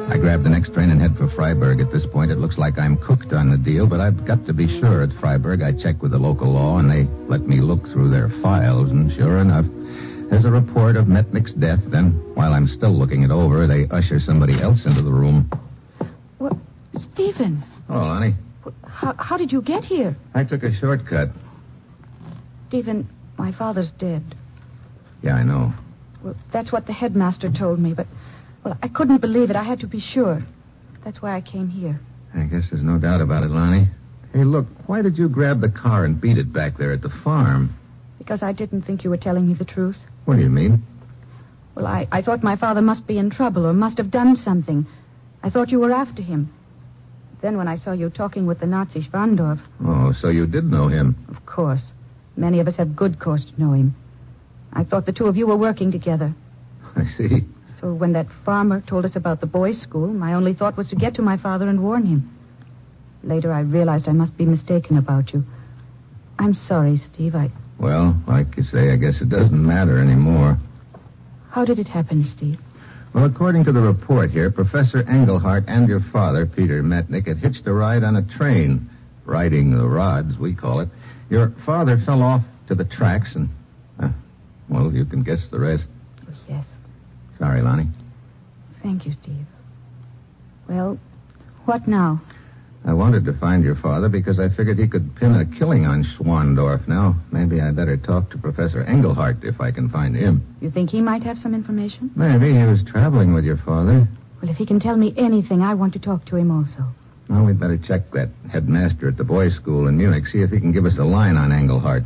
I 0.09 0.17
grab 0.17 0.43
the 0.43 0.49
next 0.49 0.73
train 0.73 0.89
and 0.89 1.01
head 1.01 1.17
for 1.17 1.27
Freiburg. 1.35 1.81
At 1.81 1.91
this 1.91 2.05
point, 2.05 2.31
it 2.31 2.37
looks 2.37 2.57
like 2.57 2.77
I'm 2.79 2.95
cooked 2.97 3.33
on 3.33 3.49
the 3.49 3.57
deal, 3.57 3.87
but 3.87 3.99
I've 3.99 4.25
got 4.25 4.45
to 4.45 4.53
be 4.53 4.79
sure 4.79 5.01
at 5.03 5.09
Freiburg. 5.19 5.61
I 5.61 5.73
check 5.73 6.01
with 6.01 6.11
the 6.11 6.19
local 6.19 6.53
law, 6.53 6.77
and 6.77 6.89
they 6.89 7.11
let 7.27 7.41
me 7.41 7.59
look 7.59 7.83
through 7.87 8.09
their 8.09 8.29
files, 8.41 8.89
and 8.89 9.11
sure 9.11 9.39
enough, 9.39 9.65
there's 10.33 10.45
a 10.45 10.51
report 10.51 10.95
of 10.95 11.05
Metnick's 11.05 11.53
death. 11.53 11.79
Then, 11.91 12.13
while 12.33 12.53
I'm 12.53 12.67
still 12.67 12.91
looking 12.91 13.21
it 13.21 13.29
over, 13.29 13.67
they 13.67 13.87
usher 13.91 14.19
somebody 14.19 14.59
else 14.59 14.83
into 14.85 15.03
the 15.03 15.11
room. 15.11 15.49
What? 16.39 16.53
Stephen, 16.95 17.63
Oh, 17.89 17.99
honey, 17.99 18.33
how, 18.87 19.13
how 19.19 19.37
did 19.37 19.51
you 19.51 19.61
get 19.61 19.83
here? 19.83 20.15
I 20.33 20.43
took 20.43 20.63
a 20.63 20.73
shortcut. 20.79 21.29
Stephen, 22.69 23.07
my 23.37 23.51
father's 23.51 23.91
dead. 23.99 24.35
Yeah, 25.21 25.35
I 25.35 25.43
know. 25.43 25.71
Well, 26.23 26.35
that's 26.51 26.71
what 26.71 26.87
the 26.87 26.93
headmaster 26.93 27.51
told 27.51 27.79
me, 27.79 27.93
but, 27.93 28.07
well, 28.63 28.75
I 28.81 28.87
couldn't 28.87 29.21
believe 29.21 29.51
it. 29.51 29.55
I 29.55 29.63
had 29.63 29.79
to 29.81 29.87
be 29.87 29.99
sure. 29.99 30.43
That's 31.05 31.21
why 31.21 31.35
I 31.35 31.41
came 31.41 31.69
here. 31.69 31.99
I 32.33 32.45
guess 32.45 32.63
there's 32.71 32.83
no 32.83 32.97
doubt 32.97 33.21
about 33.21 33.43
it, 33.43 33.51
Lonnie. 33.51 33.87
Hey, 34.33 34.45
look, 34.45 34.65
why 34.87 35.03
did 35.03 35.17
you 35.17 35.29
grab 35.29 35.61
the 35.61 35.69
car 35.69 36.05
and 36.05 36.19
beat 36.19 36.37
it 36.39 36.51
back 36.51 36.77
there 36.77 36.91
at 36.91 37.01
the 37.03 37.11
farm? 37.23 37.75
Because 38.23 38.41
I 38.41 38.53
didn't 38.53 38.83
think 38.83 39.03
you 39.03 39.09
were 39.09 39.17
telling 39.17 39.47
me 39.47 39.53
the 39.53 39.65
truth. 39.65 39.97
What 40.23 40.35
do 40.37 40.41
you 40.41 40.49
mean? 40.49 40.81
Well, 41.75 41.85
I, 41.85 42.07
I 42.09 42.21
thought 42.21 42.41
my 42.41 42.55
father 42.55 42.81
must 42.81 43.05
be 43.05 43.17
in 43.17 43.29
trouble 43.29 43.65
or 43.65 43.73
must 43.73 43.97
have 43.97 44.11
done 44.11 44.37
something. 44.37 44.85
I 45.43 45.49
thought 45.49 45.69
you 45.71 45.79
were 45.81 45.91
after 45.91 46.21
him. 46.21 46.53
Then 47.41 47.57
when 47.57 47.67
I 47.67 47.75
saw 47.75 47.91
you 47.91 48.09
talking 48.09 48.45
with 48.45 48.61
the 48.61 48.65
Nazi 48.65 49.01
Schwandorf, 49.01 49.59
Oh, 49.85 50.13
so 50.21 50.29
you 50.29 50.47
did 50.47 50.63
know 50.63 50.87
him. 50.87 51.17
of 51.35 51.45
course, 51.45 51.81
many 52.37 52.61
of 52.61 52.67
us 52.69 52.77
have 52.77 52.95
good 52.95 53.19
cause 53.19 53.43
to 53.43 53.61
know 53.61 53.73
him. 53.73 53.93
I 54.71 54.85
thought 54.85 55.05
the 55.05 55.11
two 55.11 55.25
of 55.25 55.35
you 55.35 55.45
were 55.47 55.57
working 55.57 55.91
together. 55.91 56.33
I 56.95 57.03
see. 57.17 57.41
So 57.81 57.93
when 57.93 58.13
that 58.13 58.27
farmer 58.45 58.79
told 58.87 59.03
us 59.03 59.17
about 59.17 59.41
the 59.41 59.47
boys' 59.47 59.81
school, 59.81 60.07
my 60.07 60.33
only 60.33 60.53
thought 60.53 60.77
was 60.77 60.87
to 60.91 60.95
get 60.95 61.15
to 61.15 61.21
my 61.21 61.35
father 61.35 61.67
and 61.67 61.83
warn 61.83 62.05
him. 62.05 62.37
Later, 63.21 63.51
I 63.51 63.59
realized 63.59 64.07
I 64.07 64.13
must 64.13 64.37
be 64.37 64.45
mistaken 64.45 64.97
about 64.97 65.33
you. 65.33 65.43
I'm 66.39 66.53
sorry, 66.53 67.01
Steve. 67.13 67.35
I. 67.35 67.51
Well, 67.83 68.17
like 68.29 68.55
you 68.55 68.63
say, 68.63 68.93
I 68.93 68.95
guess 68.95 69.19
it 69.19 69.27
doesn't 69.27 69.61
matter 69.61 69.99
anymore. 69.99 70.57
How 71.49 71.65
did 71.65 71.79
it 71.79 71.87
happen, 71.87 72.23
Steve? 72.23 72.57
Well, 73.13 73.25
according 73.25 73.65
to 73.65 73.73
the 73.73 73.81
report 73.81 74.31
here, 74.31 74.49
Professor 74.49 75.03
Engelhardt 75.03 75.65
and 75.67 75.89
your 75.89 75.99
father, 75.99 76.45
Peter 76.45 76.81
Metnick, 76.81 77.27
had 77.27 77.39
hitched 77.39 77.67
a 77.67 77.73
ride 77.73 78.03
on 78.03 78.15
a 78.15 78.37
train, 78.37 78.89
riding 79.25 79.77
the 79.77 79.85
rods, 79.85 80.37
we 80.37 80.55
call 80.55 80.79
it. 80.79 80.87
Your 81.29 81.53
father 81.65 82.01
fell 82.05 82.23
off 82.23 82.41
to 82.69 82.75
the 82.75 82.85
tracks 82.85 83.35
and, 83.35 83.49
uh, 83.99 84.07
well, 84.69 84.89
you 84.93 85.03
can 85.03 85.21
guess 85.21 85.41
the 85.51 85.59
rest. 85.59 85.83
Yes. 86.47 86.65
Sorry, 87.37 87.61
Lonnie. 87.61 87.89
Thank 88.81 89.05
you, 89.05 89.11
Steve. 89.21 89.45
Well, 90.69 90.97
what 91.65 91.85
now? 91.85 92.21
I 92.85 92.93
wanted 92.93 93.23
to 93.25 93.33
find 93.33 93.63
your 93.63 93.75
father 93.75 94.09
because 94.09 94.39
I 94.39 94.49
figured 94.49 94.77
he 94.77 94.87
could 94.87 95.15
pin 95.15 95.35
a 95.35 95.45
killing 95.57 95.85
on 95.85 96.03
Schwandorf. 96.03 96.85
Now, 96.87 97.15
maybe 97.31 97.61
I 97.61 97.71
better 97.71 97.95
talk 97.95 98.29
to 98.31 98.37
Professor 98.37 98.83
Engelhardt 98.83 99.43
if 99.43 99.61
I 99.61 99.71
can 99.71 99.89
find 99.89 100.15
him. 100.15 100.45
You 100.59 100.69
think 100.69 100.89
he 100.89 101.01
might 101.01 101.23
have 101.23 101.37
some 101.37 101.53
information? 101.55 102.11
Maybe 102.15 102.51
he 102.51 102.65
was 102.65 102.83
traveling 102.83 103.33
with 103.33 103.45
your 103.45 103.57
father. 103.57 104.07
Well, 104.41 104.51
if 104.51 104.57
he 104.57 104.65
can 104.65 104.81
tell 104.81 104.97
me 104.97 105.13
anything, 105.15 105.61
I 105.61 105.73
want 105.73 105.93
to 105.93 105.99
talk 105.99 106.25
to 106.25 106.35
him 106.35 106.51
also. 106.51 106.83
Well, 107.29 107.45
we'd 107.45 107.59
better 107.59 107.77
check 107.77 108.11
that 108.11 108.29
headmaster 108.51 109.07
at 109.07 109.15
the 109.15 109.23
boys' 109.23 109.55
school 109.55 109.87
in 109.87 109.95
Munich, 109.95 110.27
see 110.27 110.41
if 110.41 110.51
he 110.51 110.59
can 110.59 110.73
give 110.73 110.85
us 110.85 110.97
a 110.97 111.05
line 111.05 111.37
on 111.37 111.53
Engelhardt. 111.53 112.03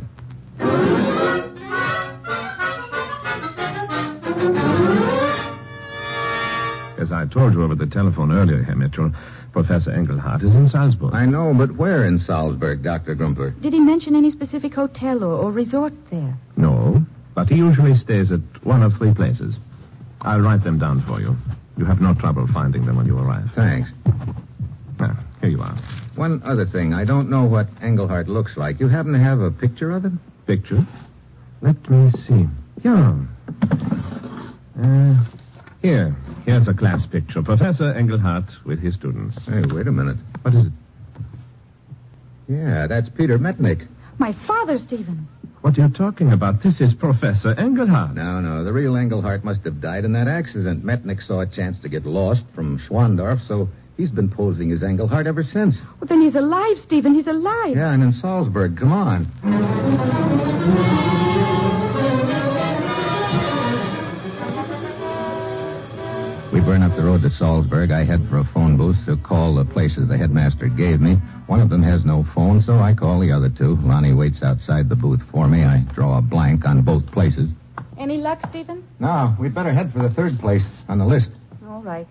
As 7.08 7.12
I 7.12 7.24
told 7.24 7.54
you 7.54 7.62
over 7.62 7.74
the 7.74 7.86
telephone 7.86 8.30
earlier, 8.30 8.62
Herr 8.62 8.76
Mitchell, 8.76 9.10
Professor 9.52 9.90
Engelhardt 9.90 10.42
is 10.42 10.54
in 10.54 10.68
Salzburg. 10.68 11.14
I 11.14 11.24
know, 11.24 11.54
but 11.56 11.74
where 11.74 12.04
in 12.04 12.18
Salzburg, 12.18 12.82
Dr. 12.82 13.14
Grumper? 13.14 13.58
Did 13.62 13.72
he 13.72 13.80
mention 13.80 14.14
any 14.14 14.30
specific 14.30 14.74
hotel 14.74 15.24
or, 15.24 15.32
or 15.32 15.50
resort 15.50 15.94
there? 16.10 16.36
No, 16.58 17.02
but 17.34 17.48
he 17.48 17.54
usually 17.54 17.94
stays 17.94 18.30
at 18.30 18.40
one 18.62 18.82
of 18.82 18.92
three 18.98 19.14
places. 19.14 19.56
I'll 20.20 20.40
write 20.40 20.62
them 20.64 20.78
down 20.78 21.02
for 21.08 21.18
you. 21.18 21.34
You 21.78 21.86
have 21.86 22.02
no 22.02 22.12
trouble 22.12 22.46
finding 22.52 22.84
them 22.84 22.98
when 22.98 23.06
you 23.06 23.16
arrive. 23.18 23.48
Thanks. 23.56 23.88
Ah, 25.00 25.18
here 25.40 25.48
you 25.48 25.62
are. 25.62 25.78
One 26.14 26.42
other 26.44 26.66
thing. 26.66 26.92
I 26.92 27.06
don't 27.06 27.30
know 27.30 27.46
what 27.46 27.68
Engelhardt 27.80 28.28
looks 28.28 28.58
like. 28.58 28.80
You 28.80 28.88
happen 28.88 29.14
to 29.14 29.18
have 29.18 29.40
a 29.40 29.50
picture 29.50 29.92
of 29.92 30.04
him? 30.04 30.20
Picture? 30.46 30.86
Let 31.62 31.88
me 31.88 32.10
see. 32.10 32.44
Yeah. 32.84 33.16
Uh, 34.78 35.24
here. 35.80 36.14
Here's 36.48 36.66
a 36.66 36.72
class 36.72 37.04
picture. 37.04 37.42
Professor 37.42 37.92
Engelhardt 37.92 38.50
with 38.64 38.80
his 38.80 38.94
students. 38.94 39.38
Hey, 39.44 39.64
wait 39.70 39.86
a 39.86 39.92
minute. 39.92 40.16
What 40.40 40.54
is 40.54 40.64
it? 40.64 40.72
Yeah, 42.48 42.86
that's 42.88 43.10
Peter 43.10 43.38
Metnick. 43.38 43.86
My 44.18 44.34
father, 44.46 44.78
Stephen. 44.78 45.28
What 45.60 45.76
are 45.78 45.82
you 45.86 45.92
talking 45.92 46.32
about? 46.32 46.62
This 46.62 46.80
is 46.80 46.94
Professor 46.94 47.52
Engelhardt. 47.58 48.14
No, 48.14 48.40
no. 48.40 48.64
The 48.64 48.72
real 48.72 48.96
Engelhardt 48.96 49.44
must 49.44 49.60
have 49.64 49.82
died 49.82 50.06
in 50.06 50.14
that 50.14 50.26
accident. 50.26 50.82
Metnick 50.82 51.20
saw 51.26 51.40
a 51.40 51.46
chance 51.46 51.78
to 51.82 51.88
get 51.90 52.06
lost 52.06 52.44
from 52.54 52.78
Schwandorf, 52.78 53.46
so 53.46 53.68
he's 53.98 54.10
been 54.10 54.30
posing 54.30 54.72
as 54.72 54.82
Engelhardt 54.82 55.26
ever 55.26 55.42
since. 55.42 55.76
Well, 56.00 56.08
then 56.08 56.22
he's 56.22 56.34
alive, 56.34 56.78
Stephen. 56.82 57.14
He's 57.14 57.26
alive. 57.26 57.76
Yeah, 57.76 57.92
and 57.92 58.02
in 58.02 58.12
Salzburg. 58.12 58.78
Come 58.78 58.94
on. 58.94 59.26
We 66.58 66.64
burn 66.64 66.82
up 66.82 66.96
the 66.96 67.04
road 67.04 67.22
to 67.22 67.30
Salzburg. 67.30 67.92
I 67.92 68.02
head 68.04 68.26
for 68.28 68.38
a 68.38 68.44
phone 68.52 68.76
booth 68.76 68.96
to 69.06 69.16
call 69.16 69.54
the 69.54 69.64
places 69.64 70.08
the 70.08 70.18
headmaster 70.18 70.66
gave 70.66 71.00
me. 71.00 71.14
One 71.46 71.60
of 71.60 71.70
them 71.70 71.84
has 71.84 72.04
no 72.04 72.26
phone, 72.34 72.62
so 72.62 72.80
I 72.80 72.94
call 72.94 73.20
the 73.20 73.30
other 73.30 73.48
two. 73.48 73.76
Lonnie 73.76 74.12
waits 74.12 74.42
outside 74.42 74.88
the 74.88 74.96
booth 74.96 75.20
for 75.30 75.46
me. 75.46 75.62
I 75.62 75.86
draw 75.94 76.18
a 76.18 76.20
blank 76.20 76.66
on 76.66 76.82
both 76.82 77.06
places. 77.12 77.48
Any 77.96 78.16
luck, 78.16 78.40
Stephen? 78.50 78.82
No, 78.98 79.36
we'd 79.38 79.54
better 79.54 79.72
head 79.72 79.92
for 79.92 80.02
the 80.02 80.10
third 80.10 80.40
place 80.40 80.64
on 80.88 80.98
the 80.98 81.06
list. 81.06 81.28
All 81.68 81.80
right. 81.80 82.08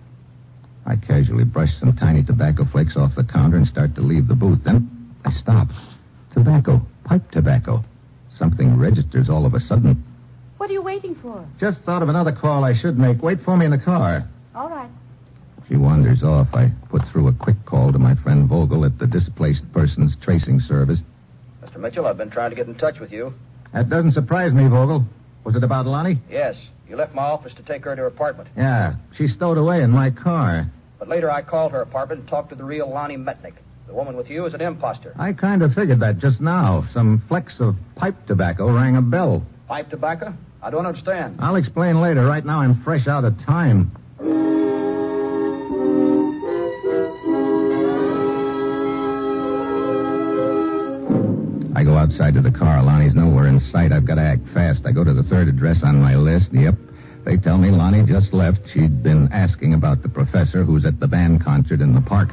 I 0.85 0.95
casually 0.95 1.43
brush 1.43 1.77
some 1.81 1.97
tiny 1.97 2.23
tobacco 2.23 2.63
flakes 2.71 2.95
off 2.95 3.15
the 3.15 3.25
counter 3.25 3.57
and 3.57 3.67
start 3.67 3.95
to 3.95 4.01
leave 4.01 4.29
the 4.29 4.35
booth. 4.35 4.63
Then 4.63 5.13
I 5.25 5.31
stop. 5.33 5.67
Tobacco. 6.33 6.81
Pipe 7.03 7.29
tobacco. 7.31 7.83
Something 8.39 8.79
registers 8.79 9.27
all 9.27 9.45
of 9.45 9.55
a 9.55 9.59
sudden. 9.59 10.05
What 10.55 10.69
are 10.69 10.73
you 10.73 10.81
waiting 10.81 11.15
for? 11.15 11.45
Just 11.59 11.81
thought 11.81 12.01
of 12.01 12.07
another 12.07 12.31
call 12.31 12.63
I 12.63 12.79
should 12.79 12.97
make. 12.97 13.21
Wait 13.21 13.41
for 13.43 13.57
me 13.57 13.65
in 13.65 13.71
the 13.71 13.77
car. 13.77 14.25
She 15.67 15.75
wanders 15.75 16.23
off. 16.23 16.47
I 16.53 16.71
put 16.89 17.01
through 17.11 17.27
a 17.27 17.33
quick 17.33 17.57
call 17.65 17.91
to 17.91 17.99
my 17.99 18.15
friend 18.15 18.47
Vogel 18.47 18.85
at 18.85 18.97
the 18.99 19.07
Displaced 19.07 19.63
Persons 19.73 20.15
Tracing 20.21 20.61
Service. 20.61 20.99
Mr. 21.63 21.77
Mitchell, 21.77 22.07
I've 22.07 22.17
been 22.17 22.29
trying 22.29 22.51
to 22.51 22.55
get 22.55 22.67
in 22.67 22.75
touch 22.75 22.99
with 22.99 23.11
you. 23.11 23.33
That 23.73 23.89
doesn't 23.89 24.13
surprise 24.13 24.53
me, 24.53 24.67
Vogel. 24.67 25.05
Was 25.43 25.55
it 25.55 25.63
about 25.63 25.85
Lonnie? 25.85 26.19
Yes, 26.29 26.55
you 26.89 26.95
left 26.95 27.13
my 27.13 27.23
office 27.23 27.53
to 27.55 27.63
take 27.63 27.83
her 27.83 27.95
to 27.95 28.01
her 28.03 28.07
apartment. 28.07 28.49
Yeah. 28.55 28.95
She 29.17 29.27
stowed 29.27 29.57
away 29.57 29.81
in 29.81 29.91
my 29.91 30.09
car. 30.09 30.71
But 30.99 31.09
later 31.09 31.29
I 31.29 31.41
called 31.41 31.73
her 31.73 31.81
apartment 31.81 32.21
and 32.21 32.29
talked 32.29 32.49
to 32.49 32.55
the 32.55 32.63
real 32.63 32.89
Lonnie 32.89 33.17
Metnick. 33.17 33.53
The 33.87 33.93
woman 33.93 34.17
with 34.17 34.29
you 34.29 34.45
is 34.45 34.53
an 34.53 34.61
imposter. 34.61 35.13
I 35.17 35.33
kind 35.33 35.61
of 35.63 35.73
figured 35.73 35.99
that 36.01 36.17
just 36.17 36.41
now. 36.41 36.85
Some 36.93 37.23
flecks 37.27 37.59
of 37.59 37.75
pipe 37.95 38.15
tobacco 38.25 38.73
rang 38.73 38.97
a 38.97 39.01
bell. 39.01 39.45
Pipe 39.67 39.89
tobacco? 39.89 40.33
I 40.61 40.69
don't 40.69 40.85
understand. 40.85 41.37
I'll 41.39 41.55
explain 41.55 42.01
later. 42.01 42.25
Right 42.25 42.45
now, 42.45 42.59
I'm 42.59 42.81
fresh 42.83 43.07
out 43.07 43.23
of 43.23 43.37
time. 43.45 43.91
I 51.77 51.83
go 51.83 51.95
outside 51.95 52.33
to 52.33 52.41
the 52.41 52.49
car. 52.49 52.81
Lonnie's 52.81 53.13
nowhere 53.13 53.45
in 53.45 53.59
sight. 53.59 53.91
I've 53.91 54.07
got 54.07 54.15
to 54.15 54.23
act 54.23 54.41
fast. 54.51 54.81
I 54.87 54.91
go 54.91 55.03
to 55.03 55.13
the 55.13 55.21
third 55.21 55.47
address 55.47 55.83
on 55.83 56.01
my 56.01 56.15
list. 56.15 56.49
Yep. 56.51 56.73
They 57.23 57.37
tell 57.37 57.59
me 57.59 57.69
Lonnie 57.69 58.03
just 58.03 58.33
left. 58.33 58.57
She'd 58.73 59.03
been 59.03 59.29
asking 59.31 59.75
about 59.75 60.01
the 60.01 60.09
professor 60.09 60.63
who's 60.63 60.87
at 60.87 60.99
the 60.99 61.07
band 61.07 61.45
concert 61.45 61.79
in 61.79 61.93
the 61.93 62.01
park. 62.01 62.29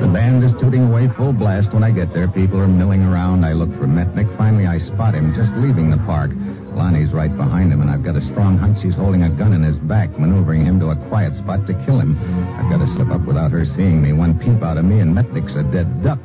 The 0.00 0.10
band 0.12 0.44
is 0.44 0.52
tooting 0.60 0.92
away 0.92 1.08
full 1.16 1.32
blast 1.32 1.72
when 1.72 1.82
I 1.82 1.90
get 1.90 2.12
there. 2.12 2.28
People 2.28 2.60
are 2.60 2.68
milling 2.68 3.04
around. 3.04 3.42
I 3.42 3.54
look 3.54 3.70
for 3.80 3.86
Metnick. 3.86 4.28
Finally, 4.36 4.66
I 4.66 4.80
spot 4.80 5.14
him 5.14 5.32
just 5.32 5.50
leaving 5.56 5.90
the 5.90 5.96
park. 6.04 6.30
Lonnie's 6.78 7.12
right 7.12 7.34
behind 7.36 7.72
him, 7.72 7.82
and 7.82 7.90
I've 7.90 8.04
got 8.04 8.14
a 8.14 8.22
strong 8.30 8.56
hunch 8.56 8.78
she's 8.80 8.94
holding 8.94 9.24
a 9.24 9.28
gun 9.28 9.52
in 9.52 9.66
his 9.66 9.76
back, 9.90 10.14
maneuvering 10.16 10.64
him 10.64 10.78
to 10.78 10.94
a 10.94 10.96
quiet 11.10 11.36
spot 11.36 11.66
to 11.66 11.74
kill 11.84 11.98
him. 11.98 12.14
I've 12.54 12.70
got 12.70 12.78
to 12.78 12.86
slip 12.94 13.10
up 13.10 13.26
without 13.26 13.50
her 13.50 13.66
seeing 13.74 14.00
me. 14.00 14.12
One 14.12 14.38
peep 14.38 14.62
out 14.62 14.78
of 14.78 14.84
me, 14.86 15.00
and 15.00 15.10
Metnick's 15.10 15.58
a 15.58 15.66
dead 15.66 15.90
duck. 16.06 16.22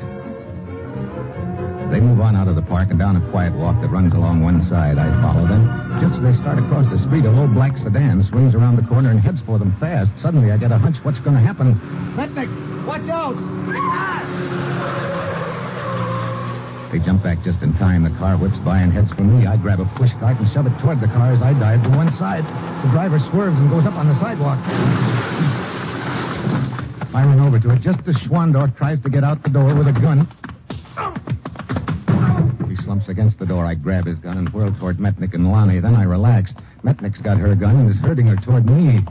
They 1.90 2.00
move 2.00 2.22
on 2.22 2.36
out 2.36 2.48
of 2.48 2.56
the 2.56 2.62
park 2.62 2.90
and 2.92 3.00
down 3.00 3.18
a 3.18 3.32
quiet 3.32 3.54
walk 3.54 3.82
that 3.82 3.90
runs 3.90 4.14
along 4.14 4.44
one 4.44 4.62
side. 4.70 4.98
I 4.98 5.10
follow 5.26 5.48
them. 5.50 5.66
Just 6.02 6.22
as 6.22 6.22
they 6.22 6.38
start 6.38 6.62
across 6.62 6.86
the 6.90 7.02
street, 7.06 7.26
a 7.26 7.32
low 7.34 7.48
black 7.48 7.74
sedan 7.82 8.24
swings 8.30 8.54
around 8.54 8.78
the 8.78 8.86
corner 8.86 9.10
and 9.10 9.20
heads 9.20 9.42
for 9.46 9.58
them 9.58 9.76
fast. 9.80 10.14
Suddenly, 10.22 10.52
I 10.52 10.58
get 10.58 10.72
a 10.72 10.78
hunch 10.78 10.98
what's 11.02 11.20
going 11.22 11.36
to 11.36 11.42
happen. 11.42 11.74
Metnick, 12.14 12.50
watch 12.86 13.10
out! 13.10 13.63
They 16.94 17.00
jump 17.00 17.24
back 17.24 17.42
just 17.42 17.60
in 17.64 17.74
time. 17.82 18.04
The 18.04 18.14
car 18.22 18.38
whips 18.38 18.60
by 18.60 18.78
and 18.78 18.94
heads 18.94 19.12
for 19.14 19.24
me. 19.24 19.48
I 19.48 19.58
grab 19.58 19.80
a 19.80 19.86
push 19.98 20.12
cart 20.20 20.38
and 20.38 20.46
shove 20.54 20.68
it 20.68 20.78
toward 20.78 21.02
the 21.02 21.08
car 21.08 21.34
as 21.34 21.42
I 21.42 21.58
dive 21.58 21.82
to 21.82 21.90
one 21.90 22.14
side. 22.22 22.46
The 22.86 22.92
driver 22.94 23.18
swerves 23.32 23.58
and 23.58 23.68
goes 23.68 23.84
up 23.88 23.96
on 23.96 24.08
the 24.08 24.14
sidewalk. 24.22 24.62
I 27.18 27.26
run 27.26 27.40
over 27.40 27.60
to 27.60 27.72
it 27.72 27.82
just 27.82 28.08
as 28.08 28.16
Schwandorf 28.18 28.78
tries 28.78 29.02
to 29.02 29.10
get 29.10 29.24
out 29.24 29.42
the 29.42 29.50
door 29.50 29.74
with 29.74 29.88
a 29.88 29.92
gun. 29.92 30.30
He 32.70 32.76
slumps 32.84 33.10
against 33.10 33.40
the 33.40 33.48
door. 33.48 33.66
I 33.66 33.74
grab 33.74 34.06
his 34.06 34.20
gun 34.20 34.38
and 34.38 34.50
whirl 34.54 34.72
toward 34.80 35.00
Metnick 35.00 35.34
and 35.34 35.52
Lonnie. 35.52 35.80
Then 35.80 35.96
I 35.96 36.04
relax. 36.04 36.52
Metnick's 36.84 37.22
got 37.22 37.40
her 37.40 37.56
gun 37.56 37.76
and 37.76 37.90
is 37.90 37.98
herding 38.02 38.28
her 38.28 38.36
toward 38.36 38.68
me. 38.68 39.04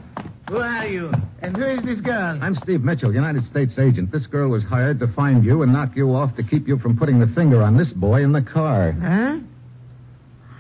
Who 0.53 0.59
are 0.59 0.87
you? 0.87 1.11
And 1.41 1.57
who 1.57 1.65
is 1.65 1.83
this 1.83 2.03
girl? 2.03 2.39
I'm 2.43 2.55
Steve 2.57 2.83
Mitchell, 2.85 3.15
United 3.15 3.47
States 3.47 3.79
agent. 3.79 4.13
This 4.13 4.27
girl 4.27 4.51
was 4.51 4.63
hired 4.63 5.01
to 5.01 5.09
find 5.09 5.43
you 5.47 5.63
and 5.63 5.73
knock 5.73 5.97
you 5.97 6.15
off 6.15 6.37
to 6.37 6.43
keep 6.43 6.69
you 6.69 6.79
from 6.79 6.95
putting 6.99 7.19
the 7.19 7.27
finger 7.29 7.63
on 7.63 7.79
this 7.79 7.91
boy 7.91 8.23
in 8.23 8.33
the 8.33 8.43
car. 8.43 8.93
Huh? 8.93 9.39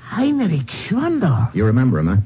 Heinrich 0.04 0.66
Schwandorf. 0.88 1.54
You 1.54 1.66
remember 1.66 1.98
him, 1.98 2.06
huh? 2.06 2.16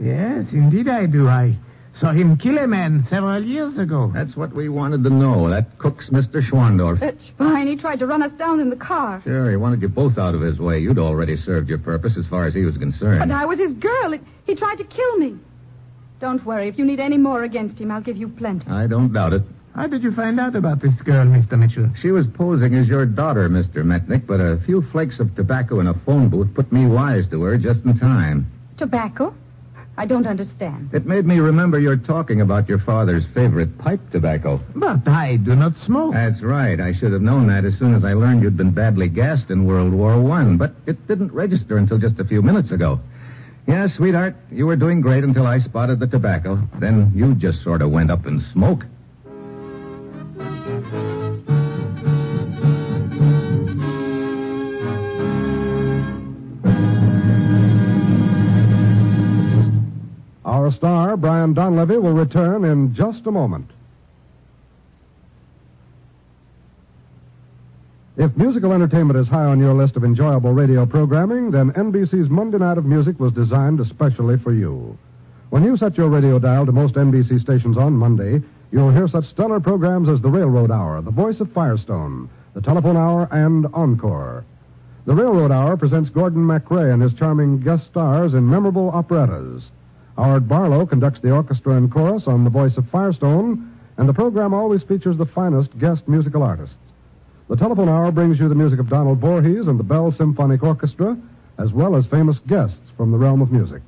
Yes, 0.00 0.52
indeed 0.52 0.86
I 0.88 1.06
do. 1.06 1.26
I 1.26 1.56
saw 1.96 2.12
him 2.12 2.36
kill 2.36 2.58
a 2.58 2.68
man 2.68 3.04
several 3.10 3.42
years 3.42 3.76
ago. 3.76 4.12
That's 4.14 4.36
what 4.36 4.54
we 4.54 4.68
wanted 4.68 5.02
to 5.02 5.10
know. 5.10 5.50
That 5.50 5.78
cook's 5.78 6.10
Mr. 6.10 6.40
Schwandorf. 6.48 7.02
It's 7.02 7.28
fine. 7.36 7.66
He 7.66 7.76
tried 7.76 7.98
to 7.98 8.06
run 8.06 8.22
us 8.22 8.30
down 8.38 8.60
in 8.60 8.70
the 8.70 8.76
car. 8.76 9.20
Sure, 9.24 9.50
he 9.50 9.56
wanted 9.56 9.82
you 9.82 9.88
both 9.88 10.16
out 10.16 10.36
of 10.36 10.42
his 10.42 10.60
way. 10.60 10.78
You'd 10.78 11.00
already 11.00 11.36
served 11.36 11.68
your 11.68 11.78
purpose 11.78 12.16
as 12.16 12.26
far 12.28 12.46
as 12.46 12.54
he 12.54 12.64
was 12.64 12.76
concerned. 12.78 13.18
But 13.18 13.32
I 13.32 13.46
was 13.46 13.58
his 13.58 13.72
girl. 13.72 14.12
He- 14.12 14.20
He 14.46 14.54
tried 14.54 14.76
to 14.78 14.84
kill 14.84 15.16
me. 15.18 15.36
Don't 16.20 16.44
worry. 16.44 16.68
If 16.68 16.78
you 16.78 16.84
need 16.84 17.00
any 17.00 17.16
more 17.16 17.44
against 17.44 17.78
him, 17.78 17.90
I'll 17.90 18.02
give 18.02 18.16
you 18.16 18.28
plenty. 18.28 18.70
I 18.70 18.86
don't 18.86 19.12
doubt 19.12 19.32
it. 19.32 19.42
How 19.74 19.86
did 19.86 20.02
you 20.02 20.12
find 20.12 20.38
out 20.38 20.54
about 20.54 20.82
this 20.82 21.00
girl, 21.02 21.24
Mr. 21.26 21.58
Mitchell? 21.58 21.90
She 22.02 22.10
was 22.10 22.26
posing 22.26 22.74
as 22.74 22.88
your 22.88 23.06
daughter, 23.06 23.48
Mr. 23.48 23.76
Metnick, 23.84 24.26
but 24.26 24.40
a 24.40 24.60
few 24.66 24.82
flakes 24.90 25.20
of 25.20 25.34
tobacco 25.34 25.80
in 25.80 25.86
a 25.86 25.94
phone 26.04 26.28
booth 26.28 26.52
put 26.54 26.70
me 26.72 26.86
wise 26.86 27.28
to 27.30 27.42
her 27.42 27.56
just 27.56 27.84
in 27.84 27.98
time. 27.98 28.50
Tobacco? 28.76 29.34
I 29.96 30.06
don't 30.06 30.26
understand. 30.26 30.90
It 30.92 31.06
made 31.06 31.24
me 31.26 31.38
remember 31.40 31.78
your 31.78 31.96
talking 31.96 32.40
about 32.40 32.68
your 32.68 32.78
father's 32.78 33.24
favorite 33.34 33.76
pipe 33.78 34.00
tobacco. 34.10 34.60
But 34.74 35.06
I 35.06 35.36
do 35.36 35.54
not 35.54 35.76
smoke. 35.76 36.14
That's 36.14 36.42
right. 36.42 36.80
I 36.80 36.92
should 36.94 37.12
have 37.12 37.22
known 37.22 37.46
that 37.48 37.64
as 37.64 37.78
soon 37.78 37.94
as 37.94 38.04
I 38.04 38.14
learned 38.14 38.42
you'd 38.42 38.56
been 38.56 38.72
badly 38.72 39.08
gassed 39.08 39.50
in 39.50 39.66
World 39.66 39.92
War 39.92 40.20
One, 40.20 40.56
but 40.56 40.74
it 40.86 41.06
didn't 41.06 41.32
register 41.32 41.76
until 41.76 41.98
just 41.98 42.18
a 42.18 42.24
few 42.24 42.40
minutes 42.42 42.70
ago. 42.72 42.98
Yes, 43.66 43.94
sweetheart, 43.94 44.34
you 44.50 44.66
were 44.66 44.76
doing 44.76 45.00
great 45.00 45.22
until 45.22 45.46
I 45.46 45.58
spotted 45.58 46.00
the 46.00 46.06
tobacco. 46.06 46.60
Then 46.78 47.12
you 47.14 47.34
just 47.34 47.62
sort 47.62 47.82
of 47.82 47.90
went 47.90 48.10
up 48.10 48.26
in 48.26 48.40
smoke. 48.52 48.84
Our 60.44 60.72
star, 60.72 61.16
Brian 61.16 61.54
Donlevy, 61.54 62.00
will 62.02 62.14
return 62.14 62.64
in 62.64 62.94
just 62.94 63.26
a 63.26 63.30
moment. 63.30 63.70
If 68.20 68.36
musical 68.36 68.74
entertainment 68.74 69.18
is 69.18 69.28
high 69.28 69.46
on 69.46 69.60
your 69.60 69.72
list 69.72 69.96
of 69.96 70.04
enjoyable 70.04 70.52
radio 70.52 70.84
programming, 70.84 71.50
then 71.50 71.72
NBC's 71.72 72.28
Monday 72.28 72.58
Night 72.58 72.76
of 72.76 72.84
Music 72.84 73.18
was 73.18 73.32
designed 73.32 73.80
especially 73.80 74.36
for 74.36 74.52
you. 74.52 74.98
When 75.48 75.64
you 75.64 75.78
set 75.78 75.96
your 75.96 76.10
radio 76.10 76.38
dial 76.38 76.66
to 76.66 76.70
most 76.70 76.96
NBC 76.96 77.40
stations 77.40 77.78
on 77.78 77.94
Monday, 77.94 78.42
you'll 78.72 78.90
hear 78.90 79.08
such 79.08 79.24
stellar 79.30 79.58
programs 79.58 80.06
as 80.10 80.20
The 80.20 80.28
Railroad 80.28 80.70
Hour, 80.70 81.00
The 81.00 81.10
Voice 81.10 81.40
of 81.40 81.50
Firestone, 81.52 82.28
The 82.52 82.60
Telephone 82.60 82.98
Hour, 82.98 83.26
and 83.30 83.66
Encore. 83.72 84.44
The 85.06 85.14
Railroad 85.14 85.50
Hour 85.50 85.78
presents 85.78 86.10
Gordon 86.10 86.46
MacRae 86.46 86.92
and 86.92 87.00
his 87.00 87.14
charming 87.14 87.60
guest 87.60 87.86
stars 87.86 88.34
in 88.34 88.46
memorable 88.46 88.90
operettas. 88.90 89.70
Howard 90.18 90.46
Barlow 90.46 90.84
conducts 90.84 91.22
the 91.22 91.30
orchestra 91.30 91.74
and 91.76 91.90
chorus 91.90 92.24
on 92.26 92.44
The 92.44 92.50
Voice 92.50 92.76
of 92.76 92.86
Firestone, 92.90 93.72
and 93.96 94.06
the 94.06 94.12
program 94.12 94.52
always 94.52 94.82
features 94.82 95.16
the 95.16 95.24
finest 95.24 95.70
guest 95.78 96.06
musical 96.06 96.42
artists. 96.42 96.76
The 97.50 97.56
telephone 97.56 97.88
hour 97.88 98.12
brings 98.12 98.38
you 98.38 98.48
the 98.48 98.54
music 98.54 98.78
of 98.78 98.88
Donald 98.88 99.18
Voorhees 99.18 99.66
and 99.66 99.76
the 99.76 99.82
Bell 99.82 100.12
Symphonic 100.12 100.62
Orchestra, 100.62 101.18
as 101.58 101.72
well 101.72 101.96
as 101.96 102.06
famous 102.06 102.38
guests 102.46 102.78
from 102.96 103.10
the 103.10 103.18
realm 103.18 103.42
of 103.42 103.50
music. 103.50 103.82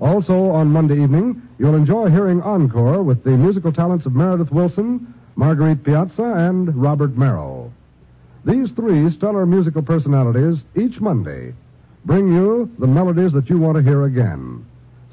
Also, 0.00 0.46
on 0.46 0.72
Monday 0.72 1.02
evening, 1.02 1.42
you'll 1.58 1.74
enjoy 1.74 2.08
hearing 2.08 2.40
Encore 2.40 3.02
with 3.02 3.22
the 3.22 3.32
musical 3.32 3.70
talents 3.70 4.06
of 4.06 4.14
Meredith 4.14 4.50
Willson, 4.50 5.12
Marguerite 5.34 5.84
Piazza, 5.84 6.22
and 6.22 6.74
Robert 6.74 7.18
Merrill. 7.18 7.70
These 8.46 8.70
three 8.70 9.10
stellar 9.10 9.44
musical 9.44 9.82
personalities, 9.82 10.62
each 10.74 10.98
Monday, 10.98 11.52
bring 12.06 12.32
you 12.32 12.70
the 12.78 12.86
melodies 12.86 13.34
that 13.34 13.50
you 13.50 13.58
want 13.58 13.76
to 13.76 13.82
hear 13.82 14.06
again. 14.06 14.64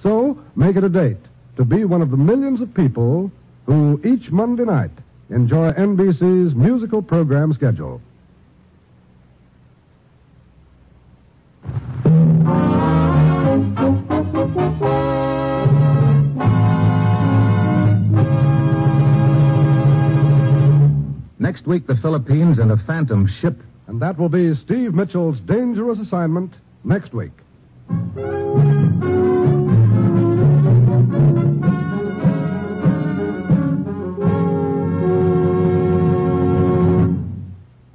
So, 0.01 0.41
make 0.55 0.77
it 0.77 0.85
a 0.85 0.89
date 0.89 1.25
to 1.57 1.65
be 1.65 1.83
one 1.83 2.01
of 2.01 2.11
the 2.11 2.17
millions 2.17 2.61
of 2.61 2.73
people 2.73 3.29
who 3.65 3.99
each 4.05 4.31
Monday 4.31 4.63
night 4.63 4.91
enjoy 5.33 5.71
NBC's 5.71 6.53
musical 6.55 7.01
program 7.01 7.53
schedule. 7.53 8.01
Next 21.39 21.67
week, 21.67 21.87
the 21.87 21.97
Philippines 22.01 22.59
and 22.59 22.71
a 22.71 22.77
phantom 22.77 23.27
ship. 23.41 23.59
And 23.87 24.01
that 24.01 24.17
will 24.17 24.29
be 24.29 24.55
Steve 24.55 24.93
Mitchell's 24.93 25.39
dangerous 25.41 25.99
assignment 25.99 26.53
next 26.83 27.13
week. 27.13 27.31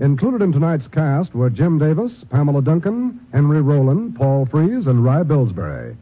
Included 0.09 0.41
in 0.41 0.53
tonight's 0.53 0.89
cast 0.89 1.35
were 1.35 1.51
Jim 1.51 1.79
Davis, 1.79 2.25
Pamela 2.31 2.63
Duncan, 2.63 3.21
Henry 3.35 3.61
Rowland, 3.61 4.17
Paul 4.17 4.47
Frees, 4.47 4.87
and 4.87 5.05
Rye 5.05 5.23
Billsbury. 5.23 5.99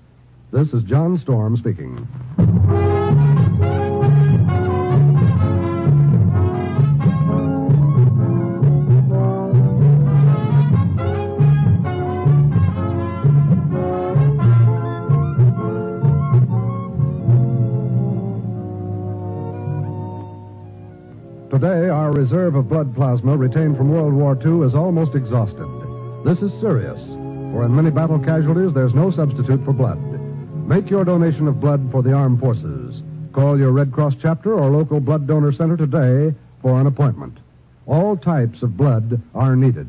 This 0.53 0.73
is 0.73 0.85
John 0.85 1.19
Storm 1.19 1.57
speaking. 1.57 2.07
Today, 21.57 21.89
our 21.89 22.13
reserve 22.13 22.55
of 22.55 22.69
blood 22.69 22.95
plasma 22.95 23.35
retained 23.35 23.79
from 23.79 23.91
World 23.91 24.13
War 24.13 24.37
II 24.45 24.67
is 24.67 24.75
almost 24.75 25.15
exhausted. 25.15 25.67
This 26.23 26.43
is 26.43 26.53
serious, 26.61 27.01
for 27.51 27.65
in 27.65 27.75
many 27.75 27.89
battle 27.89 28.19
casualties, 28.19 28.75
there's 28.75 28.93
no 28.93 29.11
substitute 29.11 29.65
for 29.65 29.73
blood. 29.73 29.99
Make 30.69 30.91
your 30.91 31.03
donation 31.03 31.49
of 31.49 31.59
blood 31.59 31.89
for 31.91 32.03
the 32.03 32.13
armed 32.13 32.41
forces. 32.41 33.01
Call 33.33 33.59
your 33.59 33.73
Red 33.73 33.91
Cross 33.91 34.17
chapter 34.21 34.53
or 34.53 34.69
local 34.69 35.01
blood 35.01 35.27
donor 35.27 35.51
center 35.51 35.79
today 35.79 36.37
for 36.61 36.79
an 36.79 36.87
appointment. 36.87 37.39
All 37.87 38.19
types 38.19 38.63
of 38.63 38.77
blood 38.77 39.23
are 39.35 39.57
needed. 39.57 39.89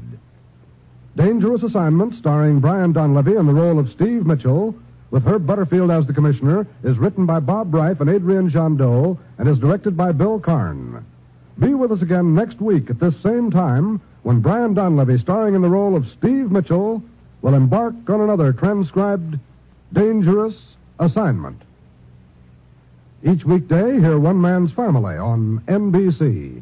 Dangerous 1.18 1.64
Assignment, 1.64 2.16
starring 2.16 2.62
Brian 2.62 2.94
Donlevy 2.94 3.38
in 3.38 3.46
the 3.46 3.54
role 3.54 3.78
of 3.78 3.92
Steve 3.92 4.26
Mitchell, 4.26 4.74
with 5.12 5.26
Herb 5.26 5.46
Butterfield 5.46 5.92
as 5.92 6.08
the 6.08 6.14
commissioner, 6.14 6.66
is 6.86 6.98
written 6.98 7.26
by 7.26 7.42
Bob 7.42 7.74
Reif 7.74 8.00
and 8.00 8.10
Adrian 8.10 8.50
Gendot 8.50 9.18
and 9.38 9.50
is 9.50 9.60
directed 9.60 9.98
by 9.98 10.14
Bill 10.14 10.40
Karn. 10.40 11.06
Be 11.60 11.74
with 11.74 11.92
us 11.92 12.02
again 12.02 12.36
next 12.36 12.62
week 12.62 12.90
at 12.90 13.00
this 13.00 13.20
same 13.22 13.50
time 13.50 14.00
when 14.24 14.42
Brian 14.42 14.76
Donlevy, 14.76 15.20
starring 15.20 15.56
in 15.56 15.62
the 15.62 15.70
role 15.70 15.96
of 15.96 16.08
Steve 16.08 16.52
Mitchell, 16.52 17.02
will 17.42 17.54
embark 17.56 17.96
on 18.10 18.22
another 18.22 18.54
transcribed 18.54 19.40
Dangerous 19.94 20.56
Assignment. 21.00 21.62
Each 23.24 23.44
weekday, 23.44 24.00
hear 24.00 24.20
One 24.20 24.40
Man's 24.40 24.72
Family 24.72 25.18
on 25.18 25.62
NBC. 25.68 26.62